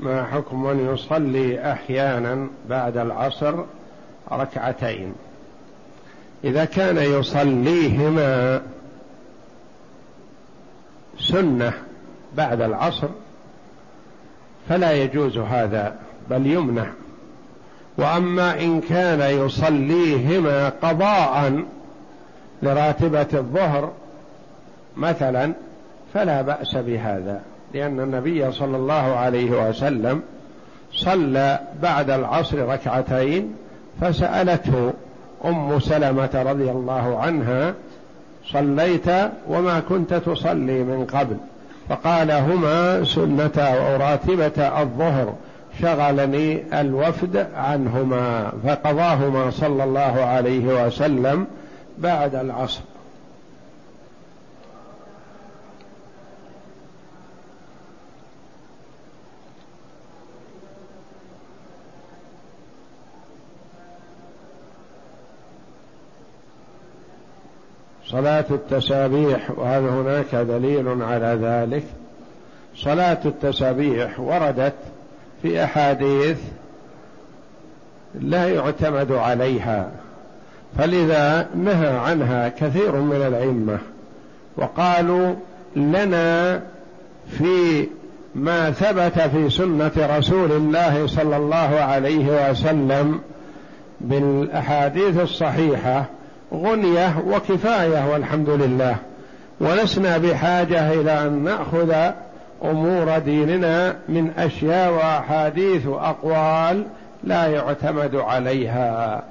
ما 0.00 0.24
حكم 0.24 0.62
من 0.62 0.94
يصلي 0.94 1.72
أحيانا 1.72 2.48
بعد 2.68 2.96
العصر 2.96 3.54
ركعتين؟ 4.32 5.14
إذا 6.44 6.64
كان 6.64 6.96
يصليهما 6.96 8.62
سنة 11.18 11.72
بعد 12.36 12.60
العصر 12.60 13.08
فلا 14.68 14.92
يجوز 14.92 15.38
هذا 15.38 15.96
بل 16.30 16.46
يمنع. 16.46 16.86
وأما 17.98 18.60
إن 18.60 18.80
كان 18.80 19.20
يصليهما 19.20 20.68
قضاء 20.68 21.64
لراتبة 22.62 23.28
الظهر 23.34 23.92
مثلا 24.96 25.52
فلا 26.14 26.42
بأس 26.42 26.76
بهذا. 26.76 27.42
لأن 27.74 28.00
النبي 28.00 28.52
صلى 28.52 28.76
الله 28.76 29.16
عليه 29.16 29.68
وسلم 29.68 30.22
صلى 30.92 31.60
بعد 31.82 32.10
العصر 32.10 32.68
ركعتين 32.68 33.54
فسألته 34.00 34.92
أم 35.44 35.80
سلمة 35.80 36.44
رضي 36.46 36.70
الله 36.70 37.18
عنها 37.18 37.74
صليت 38.46 39.08
وما 39.48 39.80
كنت 39.80 40.14
تصلي 40.14 40.82
من 40.82 41.06
قبل؟ 41.12 41.36
فقال 41.88 42.30
هما 42.30 43.04
سنة 43.04 43.52
أو 43.58 43.96
راتبة 43.96 44.80
الظهر 44.82 45.34
شغلني 45.82 46.80
الوفد 46.80 47.46
عنهما. 47.56 48.52
فقضاهما 48.66 49.50
صلى 49.50 49.84
الله 49.84 50.24
عليه 50.24 50.86
وسلم 50.86 51.46
بعد 51.98 52.34
العصر. 52.34 52.80
صلاة 68.10 68.44
التسابيح 68.50 69.50
وهل 69.50 69.82
هناك 69.82 70.34
دليل 70.34 71.02
على 71.02 71.38
ذلك؟ 71.42 71.84
صلاة 72.76 73.18
التسابيح 73.24 74.20
وردت 74.20 74.74
في 75.42 75.64
أحاديث 75.64 76.38
لا 78.20 78.48
يعتمد 78.48 79.12
عليها 79.12 79.90
فلذا 80.78 81.48
نهى 81.54 81.88
عنها 81.88 82.48
كثير 82.48 82.96
من 82.96 83.22
الأئمة 83.26 83.78
وقالوا 84.56 85.34
لنا 85.76 86.62
في 87.38 87.86
ما 88.34 88.70
ثبت 88.70 89.20
في 89.20 89.50
سنة 89.50 90.18
رسول 90.18 90.52
الله 90.52 91.06
صلى 91.06 91.36
الله 91.36 91.80
عليه 91.80 92.50
وسلم 92.50 93.20
بالأحاديث 94.00 95.20
الصحيحة 95.20 96.04
غنية 96.54 97.22
وكفاية 97.26 98.12
والحمد 98.12 98.48
لله. 98.50 98.96
ولسنا 99.60 100.18
بحاجة 100.18 100.92
إلى 100.92 101.26
أن 101.26 101.44
نأخذ 101.44 101.94
أمور 102.64 103.18
ديننا 103.18 103.96
من 104.08 104.30
أشياء 104.38 104.92
وأحاديث 104.92 105.86
وأقوال 105.86 106.84
لا 107.24 107.46
يعتمد 107.46 108.16
عليها. 108.16 109.22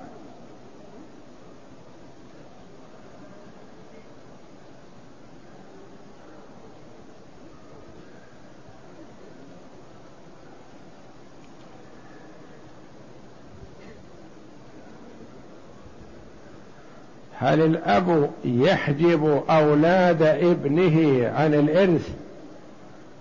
هل 17.42 17.62
الأب 17.62 18.30
يحجب 18.46 19.44
أولاد 19.50 20.22
ابنه 20.22 21.28
عن 21.38 21.54
الإرث 21.54 22.10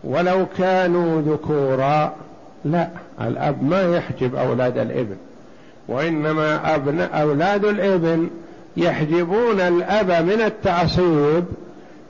ولو 0.04 0.46
كانوا 0.58 1.22
ذكورا؟ 1.22 2.14
لا 2.64 2.88
الأب 3.20 3.62
ما 3.62 3.96
يحجب 3.96 4.34
أولاد 4.34 4.78
الإبن 4.78 5.16
وإنما 5.88 6.74
أبناء 6.74 7.22
أولاد 7.22 7.64
الإبن 7.64 8.30
يحجبون 8.76 9.60
الأب 9.60 10.10
من 10.10 10.40
التعصيب 10.40 11.44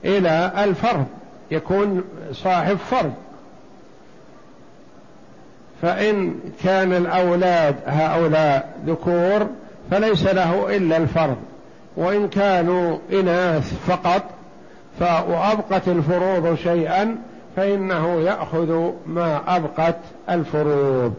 إلى 0.04 0.52
الفرض 0.64 1.06
يكون 1.50 2.04
صاحب 2.32 2.76
فرض. 2.76 3.12
فإن 5.82 6.34
كان 6.64 6.92
الأولاد 6.92 7.76
هؤلاء 7.86 8.76
ذكور 8.86 9.46
فليس 9.90 10.26
له 10.26 10.76
إلا 10.76 10.96
الفرض. 10.96 11.36
وإن 11.98 12.28
كانوا 12.28 12.98
إناث 13.12 13.74
فقط 13.86 14.22
وأبقت 15.00 15.88
الفروض 15.88 16.54
شيئا 16.54 17.16
فإنه 17.56 18.20
يأخذ 18.20 18.90
ما 19.06 19.56
أبقت 19.56 19.98
الفروض. 20.30 21.14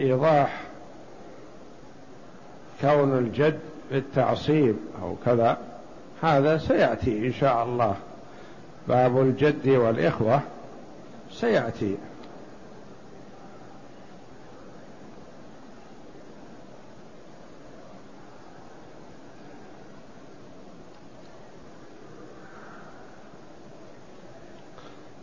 يعمل 0.00 0.12
إيضاح 0.12 0.60
كون 2.80 3.18
الجد 3.18 3.60
بالتعصيب 3.90 4.76
أو 5.02 5.16
كذا 5.24 5.58
هذا 6.22 6.58
سيأتي 6.58 7.26
إن 7.26 7.32
شاء 7.32 7.64
الله. 7.64 7.96
باب 8.88 9.20
الجد 9.20 9.68
والإخوة 9.68 10.40
سيأتي. 11.32 11.96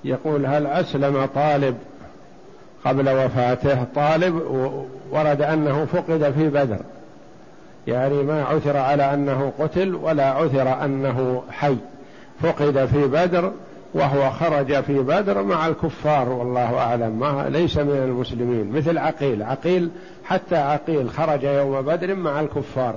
يقول 0.04 0.46
هل 0.46 0.68
أسلم 0.68 1.26
طالب 1.26 1.78
قبل 2.88 3.10
وفاته 3.10 3.84
طالب 3.96 4.42
ورد 5.12 5.42
أنه 5.42 5.86
فقد 5.86 6.34
في 6.38 6.50
بدر. 6.50 6.80
يعني 7.88 8.24
ما 8.24 8.44
عثر 8.44 8.78
على 8.78 9.14
أنه 9.14 9.54
قتل 9.60 9.96
ولا 9.96 10.30
عثر 10.30 10.86
أنه 10.86 11.44
حي. 11.50 11.78
فقد 12.42 12.86
في 12.86 13.08
بدر 13.08 13.52
وهو 13.94 14.30
خرج 14.30 14.82
في 14.82 15.00
بدر 15.00 15.44
مع 15.44 15.68
الكفار 15.68 16.30
والله 16.30 16.78
أعلم. 16.78 17.20
ما 17.20 17.50
ليس 17.50 17.78
من 17.78 18.04
المسلمين. 18.06 18.72
مثل 18.72 18.98
عقيل. 18.98 19.44
عقيل 19.44 19.90
حتى 20.26 20.56
عقيل 20.56 21.10
خرج 21.10 21.44
يوم 21.44 21.82
بدر 21.82 22.16
مع 22.16 22.40
الكفار. 22.40 22.96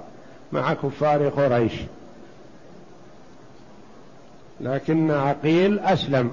مع 0.53 0.75
كفار 0.75 1.29
قريش. 1.29 1.73
لكن 4.61 5.11
عقيل 5.11 5.79
أسلم 5.79 6.31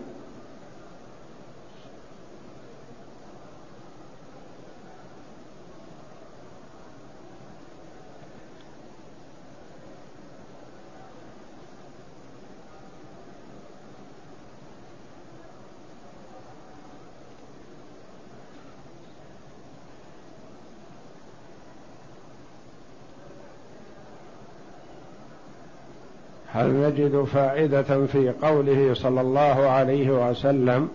هل 26.57 26.86
نجد 26.97 27.23
فائدة 27.23 28.05
في 28.11 28.33
قوله 28.41 28.93
صلى 28.93 29.21
الله 29.21 29.69
عليه 29.69 30.29
وسلم 30.29 30.89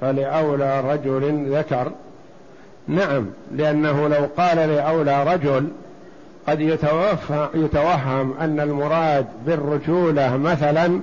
فلأولى 0.00 0.80
رجل 0.80 1.46
ذكر. 1.56 1.92
نعم 2.88 3.26
لأنه 3.52 4.08
لو 4.08 4.28
قال 4.36 4.56
لأولى 4.56 5.34
رجل 5.34 5.68
قد 6.46 6.60
يتوهم 7.54 8.34
أن 8.40 8.60
المراد 8.60 9.26
بالرجولة 9.46 10.36
مثلا 10.36 11.00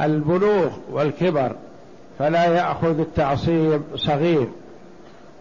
البلوغ 0.00 0.68
والكبر 0.92 1.52
فلا 2.18 2.44
يأخذ 2.44 3.00
التعصيب 3.00 3.82
صغير. 3.96 4.46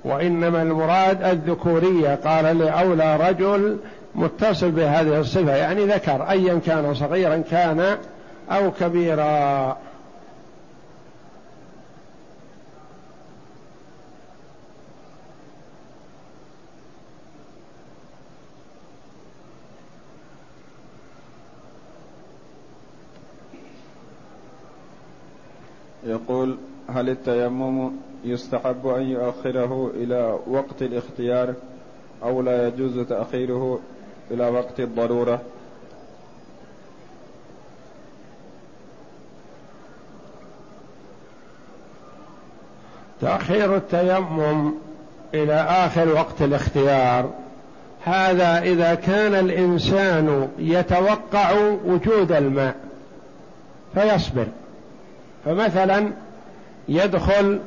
وإنما 0.06 0.62
المراد 0.62 1.24
الذكورية 1.24 2.16
قال 2.16 2.58
لأولى 2.58 3.18
رجل 3.30 3.78
متصل 4.16 4.72
بهذه 4.72 5.20
الصفة 5.20 5.56
يعني 5.56 5.86
ذكر 5.86 6.30
أيا 6.30 6.60
كان 6.66 6.94
صغيرا 6.94 7.44
كان 7.52 7.98
أو 8.50 8.72
كبيرا. 8.72 9.78
يقول 26.04 26.58
هل 26.89 27.10
التيمم 27.10 27.91
يستحب 28.24 28.88
أن 28.88 29.02
يؤخره 29.02 29.91
إلى 29.95 30.39
وقت 30.47 30.82
الاختيار 30.82 31.54
أو 32.24 32.41
لا 32.41 32.68
يجوز 32.68 33.00
تأخيره 33.00 33.80
إلى 34.32 34.50
وقت 34.50 34.80
الضرورة؟ 34.80 35.41
تأخير 43.22 43.76
التيمم 43.76 44.72
إلى 45.34 45.54
آخر 45.54 46.10
وقت 46.10 46.42
الاختيار. 46.42 47.30
هذا 48.06 48.60
إذا 48.62 48.96
كان 48.96 49.36
الإنسان 49.36 50.48
يتوقع 50.60 51.52
وجود 51.86 52.32
الماء 52.32 52.76
فيصبر. 53.94 54.48
فمثلا 55.46 56.12
يدخل 56.90 57.60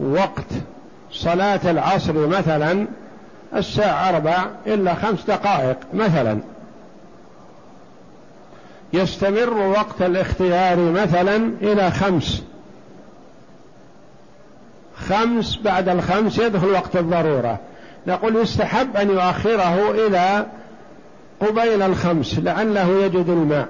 وقت 0.00 0.50
صلاة 1.12 1.60
العصر 1.70 2.26
مثلا 2.26 2.86
الساعة 3.54 4.08
أربع 4.08 4.46
إلا 4.66 4.94
خمس 4.94 5.22
دقائق 5.24 5.76
مثلا. 5.94 6.38
يستمر 8.92 9.54
وقت 9.54 10.02
الاختيار 10.02 10.76
مثلا 10.78 11.36
إلى 11.62 11.90
خمس 11.90 12.42
خمس 15.08 15.56
بعد 15.56 15.88
الخمس 15.88 16.38
يدخل 16.38 16.70
وقت 16.70 16.96
الضرورة. 16.96 17.58
نقول 18.06 18.36
يستحب 18.36 18.96
أن 18.96 19.10
يؤخره 19.10 19.90
إلى 19.90 20.46
قبيل 21.40 21.82
الخمس 21.82 22.38
لعله 22.38 22.88
يجد 23.04 23.28
الماء. 23.28 23.68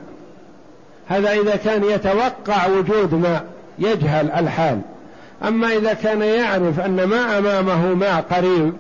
هذا 1.09 1.33
إذا 1.33 1.57
كان 1.57 1.85
يتوقع 1.85 2.67
وجود 2.67 3.15
ماء 3.15 3.45
يجهل 3.79 4.31
الحال. 4.31 4.81
أما 5.49 5.73
إذا 5.73 5.95
كان 5.95 6.23
يعرف 6.23 6.81
أن 6.81 7.05
ما 7.05 7.39
أمامه 7.39 7.95
ماء 7.95 8.25
قريب 8.31 8.73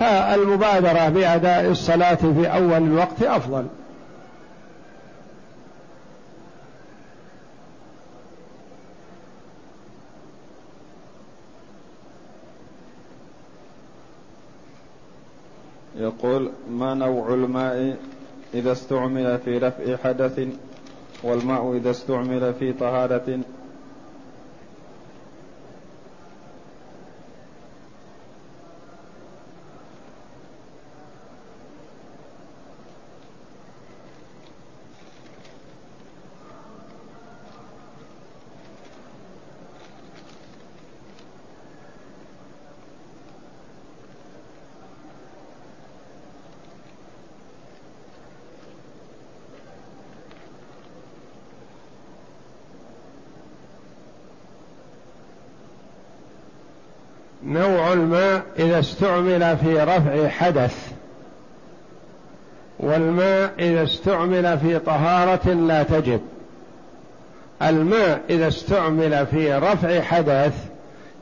فالمبادرة 0.00 1.08
بأداء 1.08 1.70
الصلاة 1.70 2.14
في 2.14 2.46
أول 2.54 2.82
الوقت 2.82 3.22
أفضل. 3.22 3.66
يقول 15.98 16.50
ما 16.70 16.94
نوع 16.94 17.34
الماء 17.34 17.96
إذا 18.54 18.72
استعمل 18.72 19.38
في 19.38 19.58
رفع 19.58 19.96
حدث 19.96 20.48
والماء 21.22 21.76
إذا 21.76 21.90
استعمل 21.90 22.54
في 22.54 22.72
طهارة؟ 22.72 23.40
نوع 57.46 57.92
الماء 57.92 58.42
إذا 58.58 58.78
استعمل 58.78 59.56
في 59.56 59.80
رفع 59.80 60.28
حدث. 60.28 60.92
والماء 62.80 63.52
إذا 63.58 63.82
استعمل 63.82 64.58
في 64.58 64.78
طهارة 64.78 65.50
لا 65.52 65.82
تجب. 65.82 66.20
الماء 67.62 68.20
إذا 68.30 68.48
استعمل 68.48 69.26
في 69.26 69.54
رفع 69.54 70.00
حدث 70.00 70.54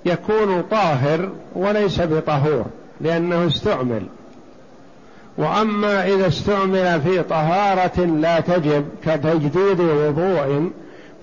يكون 0.06 0.62
طاهر 0.70 1.28
وليس 1.54 2.00
بطهور 2.00 2.64
لأنه 3.00 3.46
استعمل. 3.46 4.02
وأما 5.38 6.06
إذا 6.06 6.26
استعمل 6.26 7.00
في 7.00 7.22
طهارة 7.22 8.00
لا 8.04 8.40
تجب 8.40 8.84
كتجديد 9.04 9.80
وضوء 9.80 10.70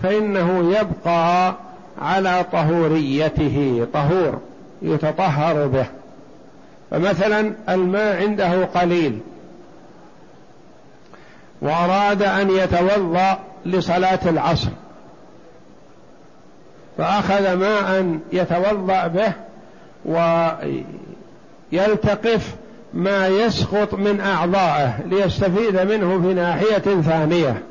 فإنه 0.04 0.76
يبقى 0.80 1.56
على 2.02 2.46
طهوريته 2.52 3.88
طهور. 3.94 4.40
يتطهر 4.82 5.68
به. 5.68 5.86
فمثلا 6.92 7.54
الماء 7.70 8.22
عنده 8.24 8.66
قليل. 8.66 9.20
وأراد 11.62 12.24
أن 12.24 12.50
يتوضأ 12.50 13.40
لصلاة 13.66 14.20
العصر. 14.26 14.70
فأخذ 16.98 17.54
ماء 17.54 18.20
يتوضأ 18.34 19.08
به 19.08 19.34
ويلتقف 21.72 22.56
ما 22.94 23.28
يسقط 23.28 23.94
من 23.94 24.22
أعضائه 24.22 24.94
ليستفيد 25.06 25.80
منه 25.80 26.22
في 26.22 26.34
ناحية 26.34 27.02
ثانية. 27.02 27.64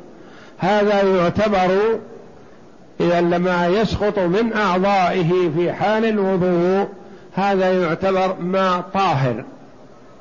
هذا 0.58 1.02
يعتبر 1.02 1.98
إذا 3.00 3.20
لما 3.20 3.66
يسقط 3.66 4.18
من 4.18 4.52
أعضائه 4.52 5.50
في 5.56 5.72
حال 5.72 6.04
الوضوء 6.04 6.88
هذا 7.34 7.82
يعتبر 7.82 8.36
ماء 8.40 8.80
طاهر 8.94 9.44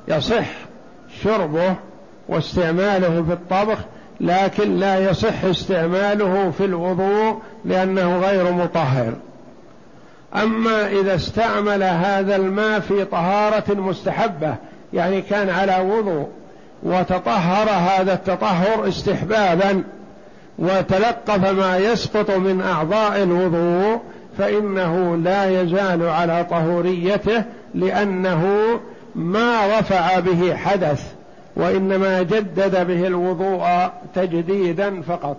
يصح 0.08 0.46
شربه 1.22 1.74
واستعماله 2.28 3.22
في 3.22 3.32
الطبخ 3.32 3.78
لكن 4.20 4.76
لا 4.76 5.10
يصح 5.10 5.44
استعماله 5.44 6.52
في 6.58 6.64
الوضوء 6.64 7.38
لأنه 7.64 8.18
غير 8.18 8.52
مطهر. 8.52 9.12
أما 10.34 10.88
إذا 10.88 11.14
استعمل 11.14 11.82
هذا 11.82 12.36
الماء 12.36 12.80
في 12.80 13.04
طهارة 13.04 13.74
مستحبة 13.74 14.54
يعني 14.92 15.22
كان 15.22 15.50
على 15.50 15.80
وضوء 15.80 16.28
وتطهر 16.82 17.70
هذا 17.70 18.12
التطهر 18.12 18.88
استحبابا 18.88 19.82
وتلقف 20.58 21.50
ما 21.50 21.76
يسقط 21.78 22.30
من 22.30 22.62
أعضاء 22.62 23.22
الوضوء 23.22 24.00
فإنه 24.40 25.16
لا 25.16 25.62
يزال 25.62 26.08
على 26.08 26.46
طهوريته 26.50 27.44
لأنه 27.74 28.46
ما 29.14 29.78
رفع 29.78 30.18
به 30.18 30.56
حدث 30.56 31.12
وإنما 31.56 32.22
جدد 32.22 32.86
به 32.86 33.06
الوضوء 33.06 33.66
تجديدا 34.14 35.02
فقط. 35.02 35.36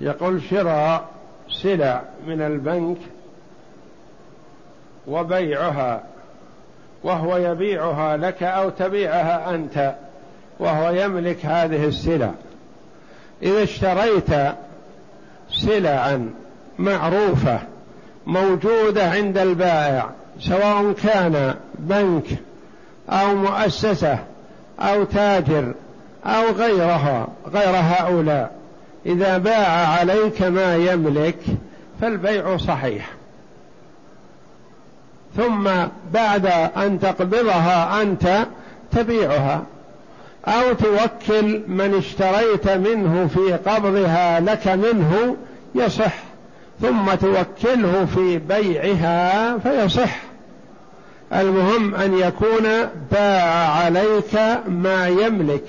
يقول 0.00 0.42
شراء 0.42 1.04
سلع 1.62 2.02
من 2.26 2.40
البنك 2.40 2.98
وبيعها 5.06 6.02
وهو 7.02 7.36
يبيعها 7.36 8.16
لك 8.16 8.42
أو 8.42 8.70
تبيعها 8.70 9.54
أنت 9.54 9.94
وهو 10.58 10.90
يملك 10.90 11.46
هذه 11.46 11.84
السلع. 11.84 12.30
إذا 13.42 13.62
اشتريت 13.62 14.30
سلعا 15.50 16.30
معروفة 16.78 17.60
موجودة 18.26 19.10
عند 19.10 19.38
البائع 19.38 20.10
سواء 20.40 20.92
كان 20.92 21.54
بنك 21.74 22.24
أو 23.08 23.34
مؤسسة 23.34 24.18
أو 24.80 25.04
تاجر 25.04 25.72
أو 26.26 26.50
غيرها 26.50 27.28
غير 27.52 27.76
هؤلاء 27.76 28.53
إذا 29.06 29.38
باع 29.38 29.68
عليك 29.88 30.42
ما 30.42 30.76
يملك 30.76 31.38
فالبيع 32.00 32.56
صحيح. 32.56 33.10
ثم 35.36 35.70
بعد 36.12 36.46
أن 36.76 37.00
تقبضها 37.00 38.02
أنت 38.02 38.46
تبيعها 38.92 39.62
أو 40.46 40.72
توكل 40.72 41.62
من 41.68 41.94
اشتريت 41.94 42.68
منه 42.68 43.26
في 43.34 43.52
قبضها 43.52 44.40
لك 44.40 44.68
منه 44.68 45.36
يصح 45.74 46.14
ثم 46.80 47.14
توكله 47.14 48.06
في 48.14 48.38
بيعها 48.38 49.58
فيصح. 49.58 50.16
المهم 51.32 51.94
أن 51.94 52.18
يكون 52.18 52.68
باع 53.12 53.68
عليك 53.68 54.34
ما 54.68 55.08
يملك. 55.08 55.66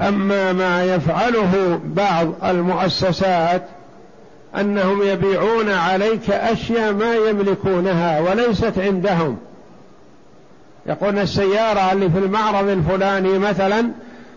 أما 0.00 0.52
ما 0.52 0.84
يفعله 0.84 1.80
بعض 1.84 2.28
المؤسسات 2.44 3.62
أنهم 4.60 5.02
يبيعون 5.02 5.70
عليك 5.70 6.30
أشياء 6.30 6.92
ما 6.92 7.14
يملكونها 7.14 8.20
وليست 8.20 8.78
عندهم. 8.78 9.36
يقول 10.86 11.18
السيارة 11.18 11.92
اللي 11.92 12.10
في 12.10 12.18
المعرض 12.18 12.68
الفلاني 12.68 13.38
مثلا 13.38 13.90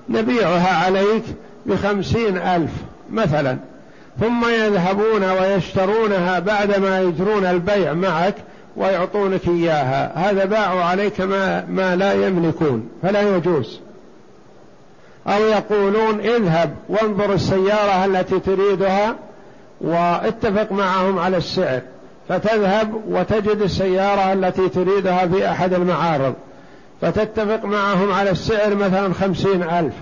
نبيعها 0.10 0.86
عليك 0.86 1.24
بخمسين 1.66 2.38
ألف 2.38 2.72
مثلا. 3.12 3.58
ثم 4.20 4.46
يذهبون 4.50 5.24
ويشترونها 5.24 6.40
بعدما 6.40 7.02
يجرون 7.02 7.46
البيع 7.46 7.94
معك 7.94 8.36
ويعطونك 8.76 9.48
إياها. 9.48 10.30
هذا 10.30 10.46
باعوا 10.46 10.84
عليك 10.84 11.22
ما, 11.22 11.66
ما 11.70 11.96
لا 11.96 12.28
يملكون 12.28 12.90
فلا 13.04 13.36
يجوز. 13.36 13.80
أو 15.28 15.42
يقولون 15.42 16.20
اذهب 16.20 16.76
وانظر 16.90 17.34
السيارة 17.34 18.06
التي 18.06 18.40
تريدها 18.40 19.16
واتفق 19.82 20.72
معهم 20.72 21.20
على 21.20 21.38
السعر. 21.38 21.82
فتذهب 22.30 23.02
وتجد 23.10 23.62
السيارة 23.62 24.34
التي 24.34 24.70
تريدها 24.70 25.28
في 25.28 25.52
أحد 25.52 25.74
المعارض. 25.74 26.34
فتتفق 27.02 27.66
معهم 27.66 28.12
على 28.12 28.30
السعر 28.30 28.76
مثلا 28.76 29.14
خمسين 29.14 29.64
ألف. 29.64 29.94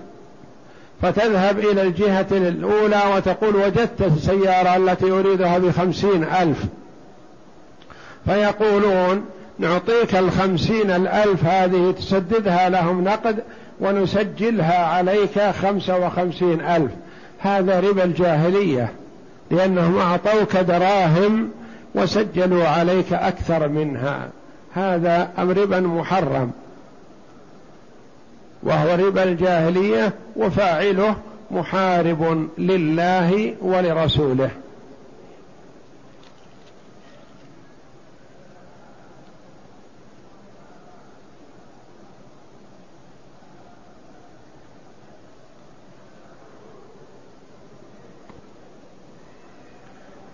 فتذهب 1.02 1.60
إلى 1.60 1.82
الجهة 1.82 2.28
الأولى 2.32 3.02
وتقول 3.16 3.56
وجدت 3.56 4.02
السيارة 4.02 4.76
التي 4.76 5.12
أريدها 5.12 5.58
بخمسين 5.58 6.24
ألف. 6.24 6.58
فيقولون 8.26 9.26
نعطيك 9.60 10.16
الخمسين 10.16 10.92
الألف 10.92 11.46
هذه 11.46 11.96
تسددها 11.98 12.70
لهم 12.70 13.04
نقد 13.04 13.44
ونسجلها 13.80 14.86
عليك 14.86 15.40
خمسة 15.40 15.98
وخمسين 15.98 16.62
ألف. 16.62 16.92
هذا 17.40 17.80
ربا 17.80 18.04
الجاهلية 18.04 18.92
لأنهم 19.52 19.98
أعطوك 19.98 20.58
دراهم 20.58 21.50
وسجلوا 21.96 22.68
عليك 22.68 23.14
أكثر 23.14 23.68
منها. 23.68 24.30
هذا 24.74 25.30
ربا 25.40 25.80
محرم. 25.80 26.52
وهو 28.64 28.96
ربا 29.08 29.24
الجاهلية 29.24 30.14
وفاعله 30.36 31.16
محارب 31.52 32.48
لله 32.58 33.56
ولرسوله. 33.62 34.50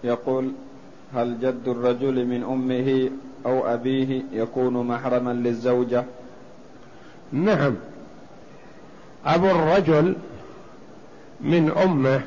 يقول 0.03 0.51
هل 1.15 1.39
جد 1.41 1.67
الرجل 1.67 2.25
من 2.25 2.43
أمه 2.43 3.09
أو 3.45 3.73
أبيه 3.73 4.21
يكون 4.33 4.87
محرما 4.87 5.31
للزوجة؟ 5.33 6.03
نعم. 7.31 7.75
أبو 9.25 9.47
الرجل 9.47 10.15
من 11.41 11.71
أمه 11.83 12.21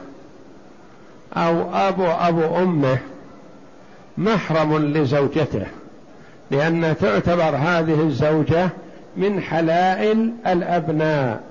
أو 1.37 1.75
أبو 1.75 2.07
أبو 2.07 2.57
أمه 2.63 2.99
محرم 4.19 4.77
لزوجته 4.79 5.67
لأن 6.51 6.95
تعتبر 7.01 7.57
هذه 7.57 8.01
الزوجة 8.01 8.69
من 9.17 9.41
حلائل 9.41 10.33
الأبناء 10.47 11.43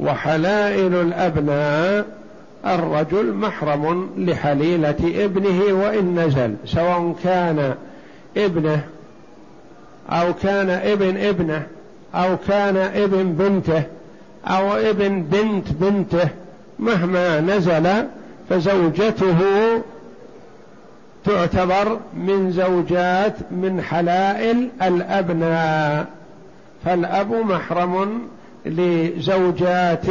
وحلائل 0.00 0.94
الأبناء 0.94 2.06
الرجل 2.66 3.34
محرم 3.34 4.10
لحليلة 4.16 5.24
ابنه 5.24 5.60
وإن 5.72 6.18
نزل 6.20 6.54
سواء 6.66 7.14
كان 7.24 7.74
ابنه 8.36 8.84
أو 10.10 10.34
كان 10.34 10.70
ابن 10.70 11.16
ابنه 11.16 11.66
أو 12.14 12.36
كان 12.48 12.76
ابن 12.76 13.32
بنته 13.32 13.82
أو 14.46 14.72
ابن 14.72 15.22
بنت 15.22 15.72
بنته 15.72 16.28
مهما 16.78 17.40
نزل 17.40 17.88
فزوجته 18.50 19.38
تعتبر 21.24 21.98
من 22.14 22.52
زوجات 22.52 23.36
من 23.50 23.82
حلائل 23.82 24.68
الأبناء. 24.82 26.06
فالأب 26.84 27.32
محرم 27.32 28.22
لزوجات 28.66 30.06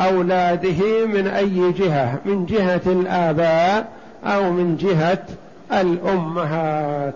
أولاده 0.00 1.06
من 1.06 1.26
أي 1.26 1.72
جهة؟ 1.72 2.18
من 2.24 2.46
جهة 2.46 2.82
الآباء 2.86 3.88
أو 4.24 4.52
من 4.52 4.76
جهة 4.76 5.24
الأمهات. 5.72 7.14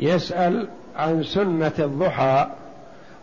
يسأل 0.00 0.68
عن 0.96 1.22
سنة 1.22 1.72
الضحى 1.78 2.46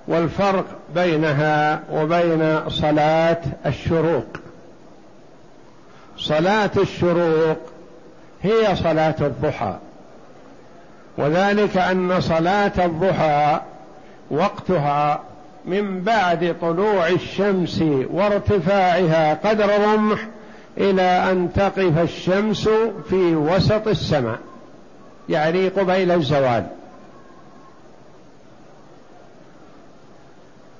والفرق 0.08 0.66
بينها 0.96 1.80
وبين 1.92 2.70
صلاة 2.70 3.42
الشروق. 3.66 4.28
صلاة 6.18 6.72
الشروق 6.78 7.58
هي 8.44 8.76
صلاة 8.76 9.16
الضحى 9.22 9.74
وذلك 11.18 11.78
أن 11.78 12.22
صلاة 12.22 12.86
الضحى 12.86 13.60
وقتها 14.32 15.22
من 15.66 16.02
بعد 16.02 16.56
طلوع 16.62 17.08
الشمس 17.08 17.84
وارتفاعها 18.12 19.34
قدر 19.34 19.70
رمح 19.80 20.28
إلى 20.78 21.02
أن 21.02 21.50
تقف 21.56 21.98
الشمس 21.98 22.70
في 23.10 23.36
وسط 23.36 23.88
السماء. 23.88 24.38
يعني 25.30 25.68
قبيل 25.68 26.12
الزوال. 26.12 26.68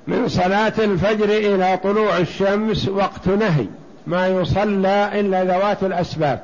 من 0.08 0.28
صلاة 0.28 0.74
الفجر 0.78 1.30
إلى 1.30 1.80
طلوع 1.84 2.18
الشمس 2.18 2.88
وقت 2.88 3.28
نهي 3.28 3.66
ما 4.08 4.28
يصلى 4.28 5.20
إلا 5.20 5.44
ذوات 5.44 5.84
الأسباب. 5.84 6.40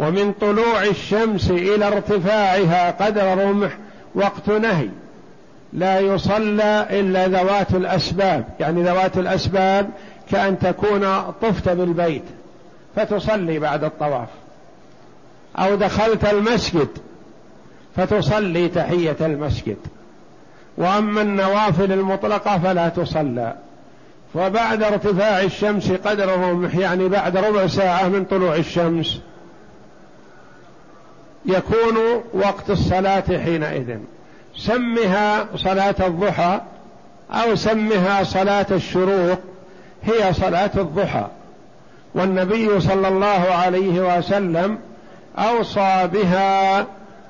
ومن 0.00 0.32
طلوع 0.32 0.84
الشمس 0.84 1.50
إلى 1.50 1.86
ارتفاعها 1.86 2.90
قدر 2.90 3.38
رمح 3.38 3.76
وقت 4.14 4.48
نهي 4.48 4.88
لا 5.72 6.00
يصلى 6.00 6.86
إلا 6.90 7.28
ذوات 7.28 7.74
الأسباب. 7.74 8.44
يعني 8.60 8.82
ذوات 8.82 9.18
الأسباب 9.18 9.90
كأن 10.30 10.58
تكون 10.58 11.32
طفت 11.42 11.68
بالبيت 11.68 12.24
فتصلي 12.96 13.58
بعد 13.58 13.84
الطواف. 13.84 14.28
أو 15.58 15.74
دخلت 15.74 16.24
المسجد 16.24 16.88
فتصلي 17.96 18.68
تحية 18.68 19.16
المسجد. 19.20 19.76
وأما 20.76 21.22
النوافل 21.22 21.92
المطلقة 21.92 22.58
فلا 22.58 22.88
تصلى. 22.88 23.54
وبعد 24.34 24.82
ارتفاع 24.82 25.40
الشمس 25.40 25.92
قدر 25.92 26.34
الرمح 26.34 26.74
يعني 26.74 27.08
بعد 27.08 27.36
ربع 27.36 27.66
ساعة 27.66 28.08
من 28.08 28.24
طلوع 28.24 28.56
الشمس 28.56 29.20
يكون 31.46 32.22
وقت 32.34 32.70
الصلاة 32.70 33.24
حينئذ. 33.28 33.96
سمها 34.56 35.46
صلاة 35.56 35.94
الضحى 36.06 36.60
أو 37.30 37.54
سمها 37.54 38.24
صلاة 38.24 38.66
الشروق 38.70 39.38
هي 40.02 40.32
صلاة 40.32 40.70
الضحى. 40.76 41.26
والنبي 42.14 42.80
صلى 42.80 43.08
الله 43.08 43.26
عليه 43.52 44.18
وسلم 44.18 44.78
أوصى 45.38 46.08
بها 46.12 46.86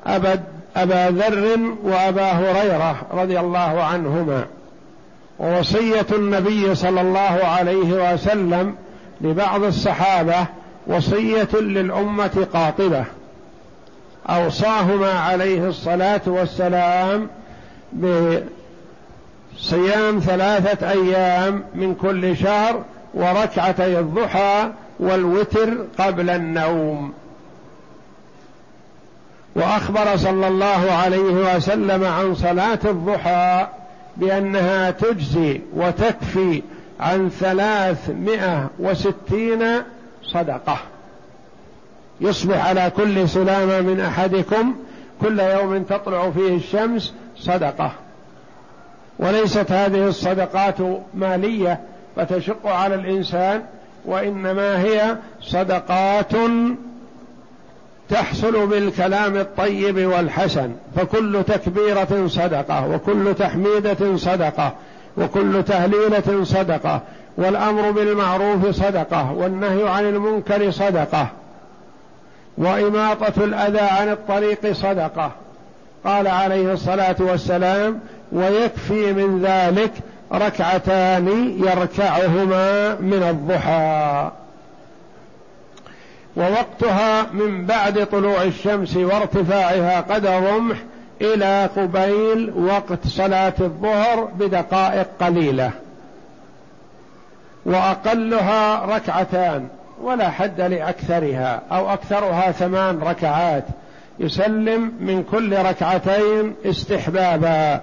أبا, 0.06 0.42
أبا 0.76 1.10
ذر 1.10 1.58
وأبا 1.82 2.30
هريرة 2.30 2.96
رضي 3.12 3.40
الله 3.40 3.82
عنهما 3.82 4.44
ووصية 5.38 6.06
النبي 6.12 6.74
صلى 6.74 7.00
الله 7.00 7.40
عليه 7.44 8.12
وسلم 8.12 8.74
لبعض 9.20 9.62
الصحابة 9.64 10.46
وصية 10.86 11.48
للأمة 11.54 12.46
قاطبة. 12.52 13.04
أوصاهما 14.28 15.12
عليه 15.12 15.68
الصلاة 15.68 16.20
والسلام 16.26 17.28
بصيام 19.52 20.18
ثلاثة 20.18 20.90
أيام 20.90 21.64
من 21.74 21.94
كل 21.94 22.36
شهر 22.36 22.82
وركعتي 23.14 23.98
الضحى 23.98 24.70
والوتر 25.00 25.74
قبل 25.98 26.30
النوم. 26.30 27.12
وأخبر 29.58 30.16
صلى 30.16 30.48
الله 30.48 30.92
عليه 30.92 31.56
وسلم 31.56 32.04
عن 32.04 32.34
صلاة 32.34 32.78
الضحى 32.84 33.66
بأنها 34.16 34.90
تجزي 34.90 35.60
وتكفي 35.74 36.62
عن 37.00 37.28
ثلاثمائة 37.28 38.70
وستين 38.78 39.64
صدقة. 40.22 40.78
يصبح 42.20 42.66
على 42.66 42.92
كل 42.96 43.28
سلامة 43.28 43.80
من 43.80 44.00
أحدكم 44.00 44.74
كل 45.22 45.40
يوم 45.40 45.82
تطلع 45.82 46.30
فيه 46.30 46.56
الشمس 46.56 47.14
صدقة. 47.36 47.92
وليست 49.18 49.72
هذه 49.72 50.06
الصدقات 50.06 50.76
مالية 51.14 51.80
فتشق 52.16 52.66
على 52.66 52.94
الإنسان 52.94 53.62
وإنما 54.04 54.82
هي 54.82 55.16
صدقات 55.42 56.32
تحصل 58.10 58.66
بالكلام 58.66 59.36
الطيب 59.36 60.06
والحسن 60.06 60.72
فكل 60.96 61.44
تكبيرة 61.46 62.26
صدقة 62.26 62.88
وكل 62.88 63.34
تحميدة 63.34 64.16
صدقة 64.16 64.72
وكل 65.16 65.62
تهليلة 65.62 66.44
صدقة 66.44 67.00
والأمر 67.36 67.90
بالمعروف 67.90 68.66
صدقة 68.66 69.32
والنهي 69.32 69.88
عن 69.88 70.04
المنكر 70.04 70.70
صدقة 70.70 71.28
وإماطة 72.58 73.44
الأذى 73.44 73.80
عن 73.80 74.08
الطريق 74.08 74.72
صدقة. 74.72 75.32
قال 76.04 76.28
عليه 76.28 76.72
الصلاة 76.72 77.16
والسلام 77.20 78.00
ويكفي 78.32 79.12
من 79.12 79.42
ذلك 79.42 79.92
ركعتان 80.32 81.28
يركعهما 81.58 82.94
من 82.94 83.22
الضحى. 83.30 84.30
ووقتها 86.38 87.26
من 87.32 87.66
بعد 87.66 88.06
طلوع 88.06 88.42
الشمس 88.42 88.96
وارتفاعها 88.96 90.00
قدر 90.00 90.42
رمح 90.42 90.76
إلى 91.20 91.70
قبيل 91.76 92.52
وقت 92.56 93.06
صلاة 93.06 93.54
الظهر 93.60 94.24
بدقائق 94.24 95.06
قليلة. 95.20 95.70
وأقلها 97.66 98.84
ركعتان 98.96 99.68
ولا 100.02 100.30
حد 100.30 100.60
لأكثرها 100.60 101.62
أو 101.72 101.92
أكثرها 101.92 102.52
ثمان 102.52 102.98
ركعات. 102.98 103.64
يسلم 104.18 104.92
من 105.00 105.22
كل 105.22 105.58
ركعتين 105.58 106.54
استحبابا. 106.64 107.80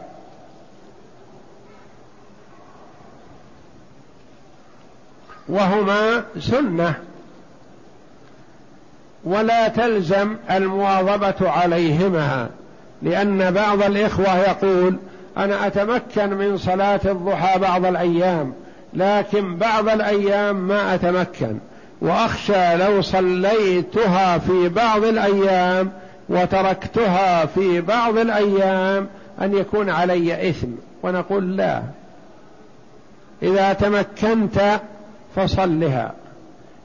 وهما 5.49 6.23
سنة. 6.39 6.95
ولا 9.25 9.67
تلزم 9.67 10.35
المواظبة 10.51 11.49
عليهما 11.49 12.49
لأن 13.01 13.51
بعض 13.51 13.83
الإخوة 13.83 14.37
يقول 14.37 14.95
أنا 15.37 15.67
أتمكن 15.67 16.29
من 16.29 16.57
صلاة 16.57 16.99
الضحى 17.05 17.59
بعض 17.59 17.85
الأيام 17.85 18.53
لكن 18.93 19.55
بعض 19.55 19.89
الأيام 19.89 20.67
ما 20.67 20.95
أتمكن 20.95 21.57
وأخشى 22.01 22.75
لو 22.75 23.01
صليتها 23.01 24.37
في 24.37 24.69
بعض 24.69 25.03
الأيام 25.03 25.91
وتركتها 26.29 27.45
في 27.45 27.81
بعض 27.81 28.17
الأيام 28.17 29.07
أن 29.41 29.57
يكون 29.57 29.89
علي 29.89 30.49
إثم 30.49 30.67
ونقول 31.03 31.57
لا. 31.57 31.81
إذا 33.43 33.73
تمكنت 33.73 34.79
فصلها. 35.35 36.13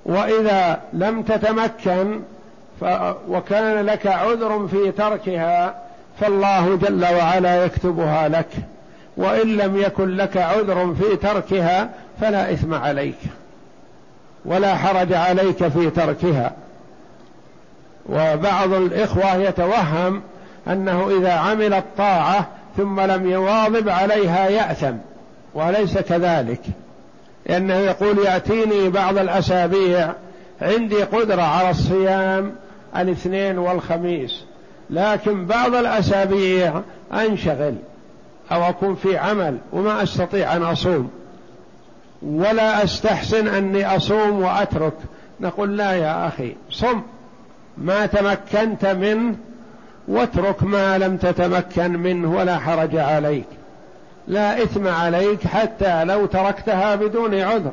وإذا 0.04 0.80
لم 0.92 1.22
تتمكن 1.22 2.20
وكان 3.28 3.86
لك 3.86 4.06
عذر 4.06 4.68
في 4.68 4.90
تركها 4.90 5.74
فالله 6.20 6.76
جل 6.76 7.04
وعلا 7.04 7.64
يكتبها 7.64 8.28
لك. 8.28 8.48
وإن 9.16 9.56
لم 9.56 9.76
يكن 9.76 10.16
لك 10.16 10.36
عذر 10.36 10.94
في 10.94 11.16
تركها 11.16 11.88
فلا 12.20 12.52
إثم 12.52 12.74
عليك 12.74 13.18
ولا 14.44 14.76
حرج 14.76 15.12
عليك 15.12 15.68
في 15.68 15.90
تركها. 15.90 16.52
وبعض 18.08 18.72
الإخوة 18.72 19.34
يتوهم 19.34 20.22
أنه 20.68 21.10
إذا 21.18 21.32
عمل 21.32 21.74
الطاعة 21.74 22.46
ثم 22.76 23.00
لم 23.00 23.30
يواظب 23.30 23.88
عليها 23.88 24.48
يأثم 24.48 24.94
وليس 25.54 25.98
كذلك. 25.98 26.60
لأنه 27.46 27.74
يقول 27.74 28.18
يأتيني 28.18 28.88
بعض 28.88 29.18
الأسابيع 29.18 30.12
عندي 30.62 31.02
قدرة 31.02 31.42
على 31.42 31.70
الصيام 31.70 32.52
الاثنين 32.96 33.58
والخميس 33.58 34.44
لكن 34.90 35.46
بعض 35.46 35.74
الأسابيع 35.74 36.80
أنشغل 37.12 37.74
أو 38.52 38.68
أكون 38.68 38.94
في 38.94 39.18
عمل 39.18 39.58
وما 39.72 40.02
أستطيع 40.02 40.56
أن 40.56 40.62
أصوم 40.62 41.10
ولا 42.22 42.84
أستحسن 42.84 43.48
أني 43.48 43.96
أصوم 43.96 44.42
وأترك. 44.42 44.92
نقول 45.40 45.76
لا 45.76 45.92
يا 45.92 46.28
أخي 46.28 46.56
صم 46.70 47.02
ما 47.78 48.06
تمكنت 48.06 48.86
منه 48.86 49.34
واترك 50.08 50.62
ما 50.62 50.98
لم 50.98 51.16
تتمكن 51.16 51.90
منه 51.90 52.36
ولا 52.36 52.58
حرج 52.58 52.96
عليك. 52.96 53.46
لا 54.28 54.62
إثم 54.62 54.88
عليك 54.88 55.46
حتى 55.46 56.04
لو 56.04 56.26
تركتها 56.26 56.94
بدون 56.94 57.34
عذر 57.34 57.72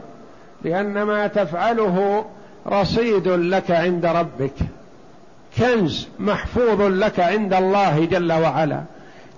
لأن 0.63 1.03
ما 1.03 1.27
تفعله 1.27 2.25
رصيد 2.67 3.27
لك 3.27 3.71
عند 3.71 4.05
ربك 4.05 4.53
كنز 5.57 6.07
محفوظ 6.19 6.81
لك 6.81 7.19
عند 7.19 7.53
الله 7.53 8.05
جل 8.05 8.33
وعلا 8.33 8.81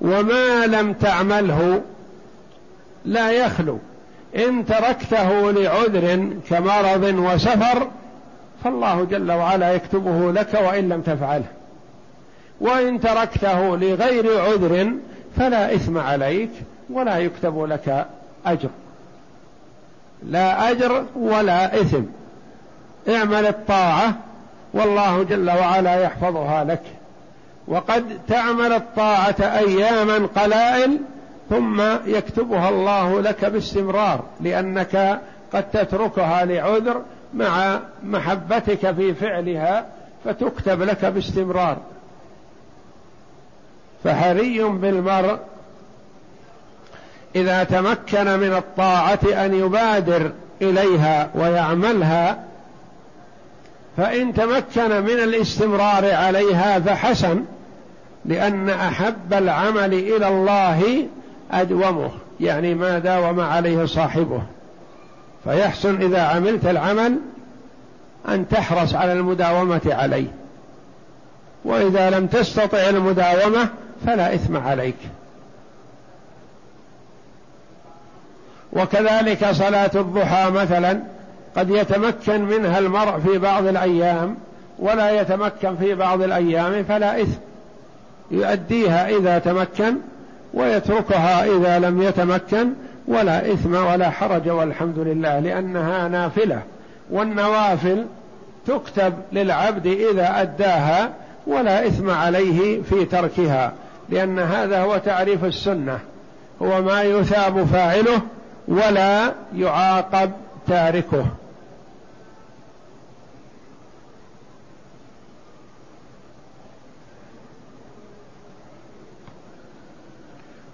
وما 0.01 0.66
لم 0.68 0.93
تعمله 0.93 1.82
لا 3.05 3.32
يخلو. 3.32 3.78
إن 4.36 4.66
تركته 4.66 5.51
لعذر 5.51 6.30
كمرض 6.49 7.03
وسفر 7.03 7.88
فالله 8.64 9.05
جل 9.05 9.32
وعلا 9.32 9.74
يكتبه 9.74 10.32
لك 10.32 10.53
وإن 10.53 10.89
لم 10.89 11.01
تفعله. 11.01 11.45
وإن 12.62 12.99
تركته 12.99 13.78
لغير 13.78 14.41
عذر 14.41 14.93
فلا 15.38 15.76
إثم 15.76 15.97
عليك 15.97 16.49
ولا 16.93 17.17
يكتب 17.17 17.63
لك 17.63 18.07
أجر. 18.45 18.69
لا 20.23 20.71
أجر 20.71 21.05
ولا 21.15 21.81
إثم. 21.81 22.03
اعمل 23.09 23.45
الطاعة 23.45 24.13
والله 24.73 25.23
جل 25.23 25.49
وعلا 25.49 26.01
يحفظها 26.01 26.63
لك. 26.63 26.83
وقد 27.67 28.19
تعمل 28.27 28.73
الطاعة 28.73 29.35
أياما 29.39 30.27
قلائل 30.35 30.97
ثم 31.49 31.81
يكتبها 32.05 32.69
الله 32.69 33.21
لك 33.21 33.45
باستمرار 33.45 34.23
لأنك 34.41 35.19
قد 35.53 35.71
تتركها 35.71 36.45
لعذر 36.45 37.01
مع 37.33 37.79
محبتك 38.03 38.91
في 38.91 39.13
فعلها 39.13 39.85
فتكتب 40.25 40.81
لك 40.81 41.05
باستمرار. 41.05 41.77
فحري 44.03 44.63
بالمرء 44.63 45.39
إذا 47.36 47.63
تمكن 47.63 48.39
من 48.39 48.53
الطاعة 48.53 49.19
أن 49.45 49.53
يبادر 49.53 50.32
إليها 50.61 51.30
ويعملها 51.36 52.43
فإن 53.97 54.34
تمكن 54.34 55.01
من 55.01 55.19
الاستمرار 55.23 56.13
عليها 56.13 56.80
فحسن 56.80 57.43
لأن 58.25 58.69
أحب 58.69 59.34
العمل 59.34 59.93
إلى 59.93 60.27
الله 60.27 61.07
أدومه 61.51 62.11
يعني 62.39 62.73
ما 62.75 62.99
داوم 62.99 63.39
عليه 63.39 63.86
صاحبه. 63.86 64.41
فيحسن 65.43 66.01
إذا 66.01 66.21
عملت 66.21 66.65
العمل 66.65 67.19
أن 68.30 68.47
تحرص 68.49 68.93
على 68.93 69.13
المداومة 69.13 69.82
عليه. 69.86 70.27
وإذا 71.65 72.09
لم 72.09 72.27
تستطع 72.27 72.89
المداومة 72.89 73.69
فلا 74.05 74.36
إثم 74.36 74.57
عليك. 74.57 74.95
وكذلك 78.74 79.51
صلاة 79.51 79.91
الضحى 79.95 80.51
مثلا 80.51 80.99
قد 81.55 81.70
يتمكن 81.70 82.45
منها 82.45 82.80
المرء 82.80 83.20
في 83.20 83.38
بعض 83.38 83.67
الأيام 83.67 84.36
ولا 84.80 85.22
يتمكن 85.22 85.76
في 85.76 85.95
بعض 85.95 86.22
الأيام 86.22 86.84
فلا 86.84 87.22
إثم. 87.22 87.39
يؤديها 88.32 89.09
إذا 89.09 89.39
تمكن 89.39 89.95
ويتركها 90.53 91.45
إذا 91.45 91.80
لم 91.80 92.01
يتمكن 92.01 92.70
ولا 93.07 93.53
إثم 93.53 93.76
ولا 93.76 94.09
حرج 94.09 94.49
والحمد 94.49 94.99
لله 94.99 95.39
لأنها 95.39 96.07
نافلة. 96.07 96.61
والنوافل 97.11 98.05
تكتب 98.67 99.13
للعبد 99.34 99.88
إذا 99.88 100.41
أداها 100.41 101.09
ولا 101.47 101.88
إثم 101.88 102.09
عليه 102.09 102.82
في 102.82 103.05
تركها 103.05 103.74
لأن 104.09 104.39
هذا 104.39 104.82
هو 104.82 104.97
تعريف 104.97 105.45
السنة. 105.45 105.99
هو 106.61 106.82
ما 106.82 107.03
يثاب 107.03 107.65
فاعله 107.65 108.22
ولا 108.70 109.34
يعاقب 109.55 110.32
تاركه. 110.67 111.26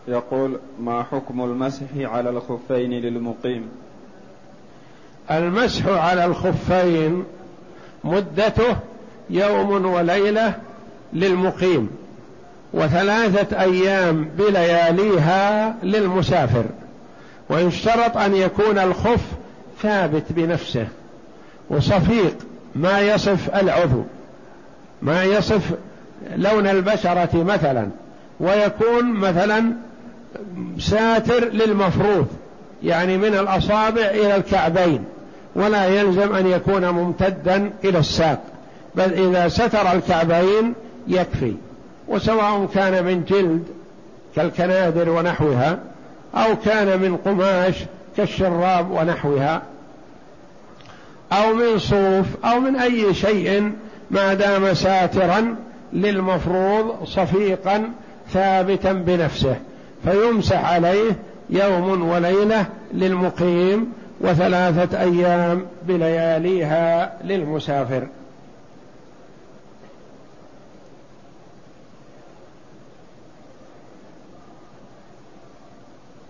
يقول 0.08 0.60
ما 0.80 1.04
حكم 1.04 1.42
المسح 1.42 1.86
على 1.98 2.30
الخفين 2.30 2.92
للمقيم؟ 2.92 3.70
المسح 5.32 5.88
على 5.88 6.26
الخفين 6.26 7.26
مدته 8.04 8.76
يوم 9.30 9.86
وليلة 9.86 10.56
للمقيم 11.14 11.90
وثلاثة 12.74 13.62
أيام 13.62 14.30
بلياليها 14.38 15.76
للمسافر. 15.84 16.66
ويشترط 17.50 18.18
أن 18.18 18.36
يكون 18.36 18.78
الخف 18.78 19.22
ثابت 19.82 20.24
بنفسه 20.30 20.88
وصفيق 21.70 22.36
ما 22.76 23.00
يصف 23.00 23.56
العضو 23.56 24.04
ما 25.02 25.24
يصف 25.24 25.72
لون 26.36 26.68
البشرة 26.68 27.44
مثلا 27.44 27.90
ويكون 28.40 29.14
مثلا 29.14 29.74
ساتر 30.80 31.46
للمفروض 31.50 32.28
يعني 32.84 33.18
من 33.18 33.36
الأصابع 33.36 34.02
إلى 34.02 34.36
الكعبين 34.36 35.04
ولا 35.56 35.86
يلزم 35.86 36.36
أن 36.36 36.48
يكون 36.48 36.90
ممتدا 36.90 37.72
إلى 37.84 38.00
الساق 38.00 38.44
بل 38.96 39.14
إذا 39.14 39.48
ستر 39.48 39.92
الكعبين 39.92 40.74
يكفي 41.08 41.54
وسواء 42.08 42.66
كان 42.74 43.06
من 43.06 43.24
جلد 43.24 43.64
كالكنادر 44.36 45.10
ونحوها 45.10 45.80
أو 46.36 46.56
كان 46.66 47.00
من 47.00 47.18
قماش 47.18 47.76
كالشراب 48.18 48.92
ونحوها 48.92 49.62
أو 51.32 51.54
من 51.54 51.80
صوف 51.80 52.26
أو 52.46 52.60
من 52.60 52.76
أي 52.76 53.14
شيء 53.14 53.72
ما 54.12 54.34
دام 54.34 54.74
ساترا 54.74 55.56
للمفروض 55.94 57.04
صفيقا 57.06 57.92
ثابتا 58.34 58.94
بنفسه. 58.94 59.56
فيمسح 60.06 60.74
عليه 60.74 61.12
يوم 61.50 62.10
وليلة 62.10 62.66
للمقيم 62.94 63.94
وثلاثة 64.22 65.02
أيام 65.02 65.66
بلياليها 65.88 67.14
للمسافر. 67.24 68.08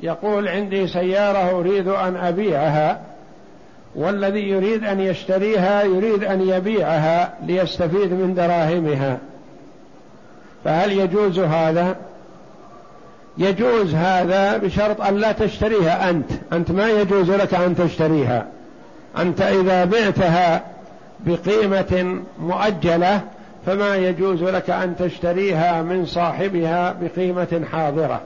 يقول 0.06 0.48
عندي 0.48 0.88
سيارة 0.88 1.60
أريد 1.60 1.88
أن 1.88 2.16
أبيعها 2.16 3.00
والذي 3.96 4.50
يريد 4.50 4.84
أن 4.84 5.00
يشتريها 5.00 5.84
يريد 5.84 6.24
أن 6.24 6.50
يبيعها 6.50 7.34
ليستفيد 7.46 8.12
من 8.12 8.34
دراهمها. 8.36 9.18
فهل 10.64 10.92
يجوز 10.92 11.40
هذا؟ 11.40 11.96
يجوز 13.38 13.94
هذا 13.94 14.58
بشرط 14.58 15.02
أن 15.02 15.18
لا 15.18 15.32
تشتريها 15.32 16.10
أنت. 16.10 16.32
أنت 16.54 16.72
ما 16.72 16.90
يجوز 16.90 17.32
لك 17.32 17.54
أن 17.54 17.76
تشتريها. 17.76 18.46
أنت 19.18 19.42
إذا 19.42 19.86
بعتها 19.86 20.64
بقيمة 21.20 22.22
مؤجلة 22.40 23.22
فما 23.66 23.96
يجوز 23.96 24.44
لك 24.44 24.70
أن 24.70 24.96
تشتريها 25.00 25.82
من 25.82 26.06
صاحبها 26.06 26.96
بقيمة 27.02 27.62
حاضرة. 27.72 28.22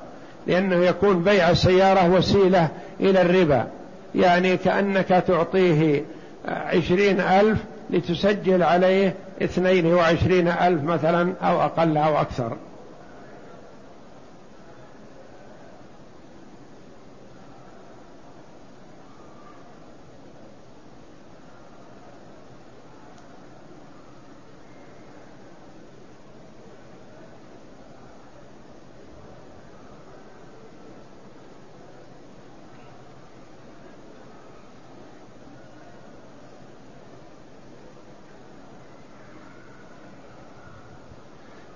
لأنه 0.48 0.76
يكون 0.76 1.24
بيع 1.24 1.50
السيارة 1.50 2.10
وسيلة 2.10 2.70
إلى 3.00 3.22
الربا. 3.22 3.68
يعني 4.16 4.58
كأنك 4.58 5.08
تعطيه 5.08 6.04
عشرين 6.48 7.20
ألف 7.20 7.58
لتسجل 7.90 8.64
عليه 8.64 9.14
اثنين 9.44 9.94
وعشرين 9.94 10.48
ألف 10.48 10.84
مثلا 10.84 11.34
أو 11.42 11.62
أقل 11.62 11.98
أو 11.98 12.22
أكثر. 12.22 12.58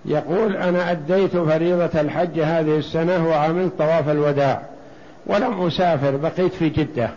يقول 0.05 0.55
أنا 0.55 0.91
أديت 0.91 1.37
فريضة 1.37 2.01
الحج 2.01 2.39
هذه 2.39 2.77
السنة 2.77 3.27
وعملت 3.27 3.71
طواف 3.77 4.09
الوداع 4.09 4.61
ولم 5.25 5.67
أسافر 5.67 6.15
بقيت 6.15 6.53
في 6.53 6.69
جدة. 6.69 7.09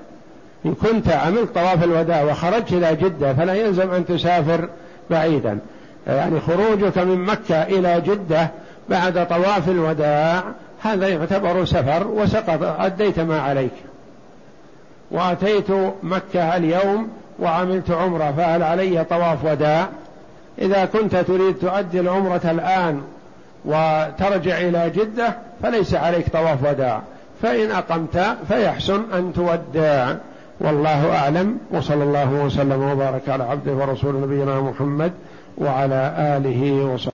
إن 0.67 0.75
كنت 0.75 1.09
عملت 1.09 1.55
طواف 1.55 1.85
الوداع 1.85 2.23
وخرجت 2.23 2.73
إلى 2.73 2.97
جدة 2.97 3.35
فلا 3.35 3.55
يلزم 3.55 3.91
أن 3.91 4.07
تسافر 4.07 4.69
بعيدا. 5.11 5.59
يعني 6.07 6.41
خروجك 6.41 6.99
من 6.99 7.25
مكة 7.25 7.63
إلى 7.63 8.01
جدة 8.01 8.51
بعد 8.89 9.29
طواف 9.29 9.69
الوداع 9.69 10.43
هذا 10.83 11.09
يعتبر 11.09 11.65
سفر 11.65 12.07
وسقط 12.07 12.63
أديت 12.63 13.21
ما 13.21 13.41
عليك. 13.41 13.73
وأتيت 15.11 15.71
مكة 16.03 16.57
اليوم 16.57 17.09
وعملت 17.39 17.91
عمرة 17.91 18.35
فهل 18.37 18.63
علي 18.63 19.05
طواف 19.05 19.45
وداع؟ 19.45 19.89
إذا 20.59 20.85
كنت 20.85 21.17
تريد 21.17 21.55
تؤدي 21.55 22.01
العمرة 22.01 22.41
الآن 22.45 23.03
وترجع 23.65 24.59
إلى 24.59 24.91
جدة 24.91 25.37
فليس 25.63 25.95
عليك 25.95 26.29
طواف 26.29 26.65
وداع. 26.65 27.03
فإن 27.43 27.71
أقمت 27.71 28.37
فيحسن 28.49 29.03
أن 29.15 29.33
تودع. 29.33 30.15
والله 30.61 31.17
أعلم. 31.17 31.59
وصلى 31.71 32.05
الله 32.05 32.33
وسلم 32.33 32.83
وبارك 32.83 33.29
على 33.29 33.45
عبده 33.45 33.73
ورسول 33.73 34.21
نبينا 34.21 34.61
محمد 34.61 35.13
وعلى 35.59 36.15
آله 36.19 36.85
وصحبه. 36.85 37.05